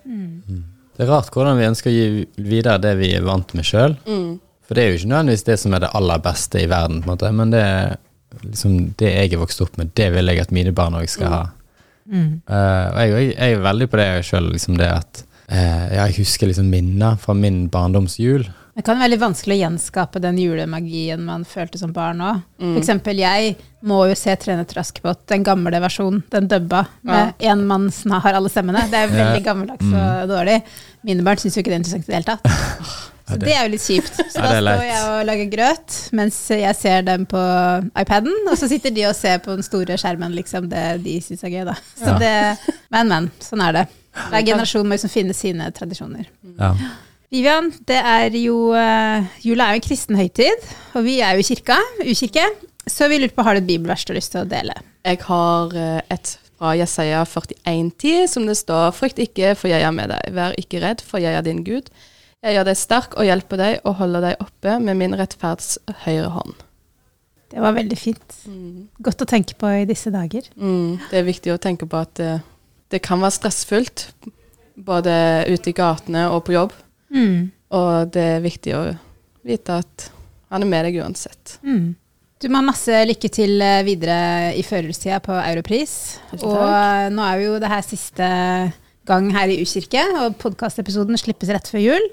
Det 0.95 1.03
er 1.03 1.11
rart 1.11 1.29
hvordan 1.33 1.59
vi 1.59 1.67
ønsker 1.67 1.91
å 1.91 1.93
gi 1.93 2.25
videre 2.39 2.79
det 2.81 2.95
vi 3.01 3.11
er 3.17 3.27
vant 3.27 3.51
med 3.57 3.67
sjøl. 3.67 3.97
Mm. 4.07 4.39
For 4.65 4.77
det 4.77 4.81
er 4.81 4.89
jo 4.89 5.01
ikke 5.01 5.11
nødvendigvis 5.11 5.45
det 5.45 5.59
som 5.61 5.75
er 5.75 5.83
det 5.83 5.91
aller 5.99 6.23
beste 6.23 6.63
i 6.63 6.69
verden, 6.71 7.03
på 7.03 7.11
en 7.11 7.13
måte, 7.13 7.31
men 7.35 7.51
det 7.53 7.61
er 7.61 7.97
liksom 8.41 8.77
det 8.97 9.11
jeg 9.11 9.35
er 9.35 9.41
vokst 9.43 9.61
opp 9.61 9.75
med, 9.77 9.91
det 9.95 10.07
vil 10.15 10.31
jeg 10.31 10.41
at 10.41 10.55
mine 10.55 10.73
barn 10.75 10.97
òg 10.97 11.11
skal 11.11 11.29
ha. 11.29 11.43
Mm. 12.09 12.41
Eh, 12.47 12.87
og 12.87 12.97
jeg, 13.03 13.29
jeg 13.35 13.57
er 13.57 13.61
veldig 13.65 13.89
på 13.91 13.99
det 14.01 14.07
sjøl, 14.25 14.49
liksom 14.55 14.79
det 14.79 14.89
at 14.89 15.21
Eh, 15.49 15.87
jeg 15.95 16.15
husker 16.19 16.47
liksom 16.49 16.69
minner 16.71 17.17
fra 17.21 17.35
min 17.37 17.67
barndomsjul. 17.69 18.47
Det 18.75 18.83
kan 18.83 18.97
være 18.97 19.05
veldig 19.07 19.21
vanskelig 19.21 19.55
å 19.55 19.61
gjenskape 19.61 20.19
den 20.19 20.35
julemagien 20.41 21.21
man 21.23 21.45
følte 21.47 21.79
som 21.79 21.93
barn 21.95 22.19
òg. 22.19 22.41
Mm. 22.59 22.73
For 22.73 22.81
eksempel 22.81 23.21
jeg 23.21 23.53
må 23.87 24.01
jo 24.09 24.15
se 24.19 24.35
'Tre 24.35 24.57
nøtter 24.57 24.81
Askepott', 24.81 25.25
den 25.31 25.43
gamle 25.47 25.79
versjonen, 25.79 26.23
den 26.29 26.47
dubba, 26.51 26.85
med 27.03 27.33
én 27.39 27.63
mann 27.63 27.89
som 27.91 28.11
har 28.11 28.33
alle 28.33 28.49
stemmene. 28.49 28.83
Det 28.91 28.99
er 28.99 29.07
veldig 29.07 29.45
Ja. 29.45 29.53
gammeldags 29.53 29.85
og 29.93 30.27
dårlig. 30.29 30.61
Mine 31.05 31.23
barn 31.23 31.37
syns 31.37 31.55
jo 31.55 31.61
ikke 31.61 31.71
det 31.71 31.75
er 31.75 31.83
interessant 31.83 32.03
i 32.03 32.11
det 32.11 32.15
hele 32.15 32.23
tatt. 32.25 32.41
Så 33.27 33.39
det 33.39 33.53
er 33.55 33.63
jo 33.65 33.71
litt 33.71 33.81
kjipt. 33.81 34.15
Så 34.29 34.35
Ja, 34.35 34.61
da 34.61 34.75
står 34.75 34.83
jeg 34.85 35.03
og 35.09 35.25
lager 35.25 35.49
grøt 35.49 36.09
mens 36.13 36.47
jeg 36.49 36.75
ser 36.75 37.01
dem 37.01 37.25
på 37.25 37.39
iPaden, 37.97 38.33
og 38.51 38.57
så 38.57 38.67
sitter 38.67 38.91
de 38.93 39.05
og 39.05 39.15
ser 39.15 39.39
på 39.39 39.55
den 39.55 39.63
store 39.63 39.95
skjermen, 39.97 40.35
liksom, 40.35 40.67
det 40.69 41.01
de 41.03 41.19
syns 41.21 41.43
er 41.43 41.49
gøy, 41.49 41.65
da. 41.65 41.73
Så 41.97 42.05
Ja. 42.07 42.19
det, 42.19 42.57
men, 42.91 43.07
men. 43.07 43.31
Sånn 43.39 43.61
er 43.67 43.71
det. 43.71 43.87
Hver 44.15 44.45
generasjon 44.47 44.87
må 44.87 44.95
liksom 44.95 45.11
finne 45.11 45.35
sine 45.37 45.67
tradisjoner. 45.75 46.29
Ja. 46.59 46.71
Vivian, 47.33 47.71
det 47.89 47.97
er 47.99 48.35
jo 48.37 48.69
uh, 48.71 49.25
Jula 49.43 49.67
er 49.67 49.75
jo 49.75 49.81
en 49.81 49.85
kristen 49.87 50.17
høytid, 50.19 50.69
og 50.95 51.03
vi 51.07 51.19
er 51.25 51.35
jo 51.35 51.43
i 51.43 51.47
kirka, 51.47 51.77
ukirke. 52.05 52.45
Så 52.87 53.09
vi 53.09 53.17
lurte 53.19 53.35
på, 53.35 53.43
har 53.43 53.57
du 53.57 53.63
et 53.63 53.67
bibelvers 53.67 54.05
du 54.05 54.13
har 54.13 54.19
lyst 54.19 54.35
til 54.35 54.43
å 54.43 54.49
dele? 54.49 54.75
Jeg 55.05 55.17
har 55.25 55.71
eh, 55.73 56.01
et 56.13 56.35
fra 56.55 56.75
Jesaja 56.77 57.23
41,10, 57.25 58.27
som 58.31 58.45
det 58.47 58.55
står 58.59 58.93
Frykt 58.95 59.19
ikke, 59.21 59.55
for 59.57 59.71
jeg 59.71 59.83
er 59.83 59.95
med 59.95 60.13
deg. 60.13 60.29
Vær 60.35 60.55
ikke 60.61 60.81
redd, 60.83 61.01
for 61.05 61.23
jeg 61.23 61.35
er 61.35 61.45
din 61.45 61.63
Gud. 61.65 61.89
Jeg 62.45 62.55
gjør 62.55 62.67
deg 62.69 62.77
sterk 62.77 63.17
og 63.17 63.25
hjelper 63.25 63.59
deg 63.59 63.87
og 63.89 63.97
holder 63.99 64.29
deg 64.29 64.43
oppe 64.43 64.77
med 64.85 64.99
min 65.01 65.17
rettferds 65.17 65.75
høyre 66.05 66.29
hånd. 66.35 66.53
Det 67.51 67.61
var 67.61 67.75
veldig 67.77 67.97
fint. 67.97 68.37
Godt 69.05 69.23
å 69.23 69.29
tenke 69.29 69.57
på 69.57 69.69
i 69.81 69.85
disse 69.89 70.11
dager. 70.13 70.47
Mm, 70.57 71.01
det 71.09 71.19
er 71.19 71.27
viktig 71.27 71.53
å 71.53 71.61
tenke 71.61 71.87
på 71.89 71.99
at 72.01 72.21
eh, 72.21 72.43
det 72.95 73.03
kan 73.03 73.21
være 73.21 73.35
stressfullt, 73.35 74.07
både 74.75 75.13
ute 75.51 75.71
i 75.71 75.75
gatene 75.75 76.27
og 76.31 76.45
på 76.47 76.55
jobb. 76.55 76.73
Mm. 77.15 77.51
Og 77.75 78.15
det 78.15 78.25
er 78.37 78.43
viktig 78.43 78.73
å 78.77 78.83
vite 79.45 79.79
at 79.83 80.09
han 80.53 80.63
er 80.63 80.71
med 80.71 80.87
deg 80.87 80.99
uansett. 81.03 81.57
Mm. 81.65 81.95
Du 82.41 82.49
må 82.51 82.59
ha 82.59 82.67
masse 82.67 83.03
lykke 83.07 83.29
til 83.33 83.61
eh, 83.63 83.83
videre 83.87 84.53
i 84.59 84.63
førjulstida 84.65 85.21
på 85.23 85.35
Europris. 85.39 85.95
Og 86.41 86.59
eh, 86.59 87.07
nå 87.13 87.23
er 87.25 87.43
jo 87.45 87.59
det 87.63 87.71
her 87.71 87.85
siste 87.85 88.27
gang 89.07 89.29
her 89.33 89.51
i 89.53 89.59
U-kirke, 89.61 90.03
og 90.19 90.35
podkastepisoden 90.41 91.17
slippes 91.21 91.51
rett 91.53 91.69
før 91.71 91.83
jul. 91.83 92.09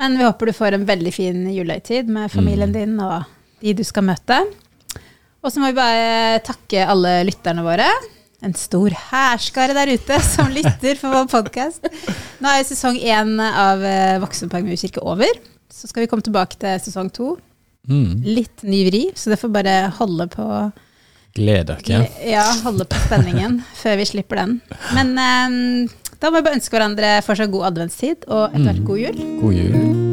Men 0.00 0.16
vi 0.16 0.24
håper 0.24 0.48
du 0.48 0.56
får 0.56 0.76
en 0.76 0.88
veldig 0.88 1.12
fin 1.12 1.44
julehøytid 1.52 2.08
med 2.12 2.32
familien 2.32 2.72
din 2.72 2.96
og 3.04 3.28
de 3.60 3.74
du 3.76 3.82
skal 3.84 4.06
møte. 4.08 4.38
Og 5.40 5.52
så 5.52 5.60
må 5.60 5.70
vi 5.70 5.76
bare 5.76 6.40
takke 6.44 6.86
alle 6.88 7.20
lytterne 7.28 7.64
våre. 7.64 7.88
En 8.40 8.54
stor 8.56 8.94
hærskare 9.10 9.76
der 9.76 9.92
ute 9.92 10.16
som 10.34 10.50
lytter 10.52 10.96
på 11.00 11.12
vår 11.12 11.28
podkast. 11.30 11.88
Nå 12.40 12.52
er 12.52 12.66
sesong 12.66 12.96
én 12.96 13.36
av 13.44 13.84
eh, 13.84 14.18
Voksenpoeng 14.22 14.64
med 14.64 14.80
ukirke 14.80 15.04
over. 15.04 15.40
Så 15.70 15.90
skal 15.90 16.04
vi 16.04 16.10
komme 16.10 16.24
tilbake 16.24 16.56
til 16.60 16.80
sesong 16.82 17.12
to. 17.12 17.34
Mm. 17.88 18.20
Litt 18.24 18.64
ny 18.64 18.84
vri, 18.88 19.02
så 19.16 19.32
det 19.32 19.40
får 19.40 19.52
bare 19.54 19.76
holde 20.00 20.28
på 20.32 20.46
Glede 21.36 21.76
dere. 21.86 22.08
Ja, 22.26 22.42
holde 22.64 22.84
på 22.90 22.98
spenningen 23.04 23.60
før 23.82 24.00
vi 24.00 24.08
slipper 24.08 24.42
den. 24.42 24.58
Men 24.96 25.14
um, 25.14 25.88
da 26.18 26.30
må 26.30 26.40
vi 26.40 26.48
bare 26.48 26.58
ønske 26.58 26.74
hverandre 26.74 27.18
fortsatt 27.22 27.54
god 27.54 27.70
adventstid 27.70 28.26
og 28.26 28.48
etter 28.50 28.70
hvert 28.72 28.86
god 28.88 29.04
jul. 29.06 29.26
God 29.44 29.60
jul. 29.60 30.09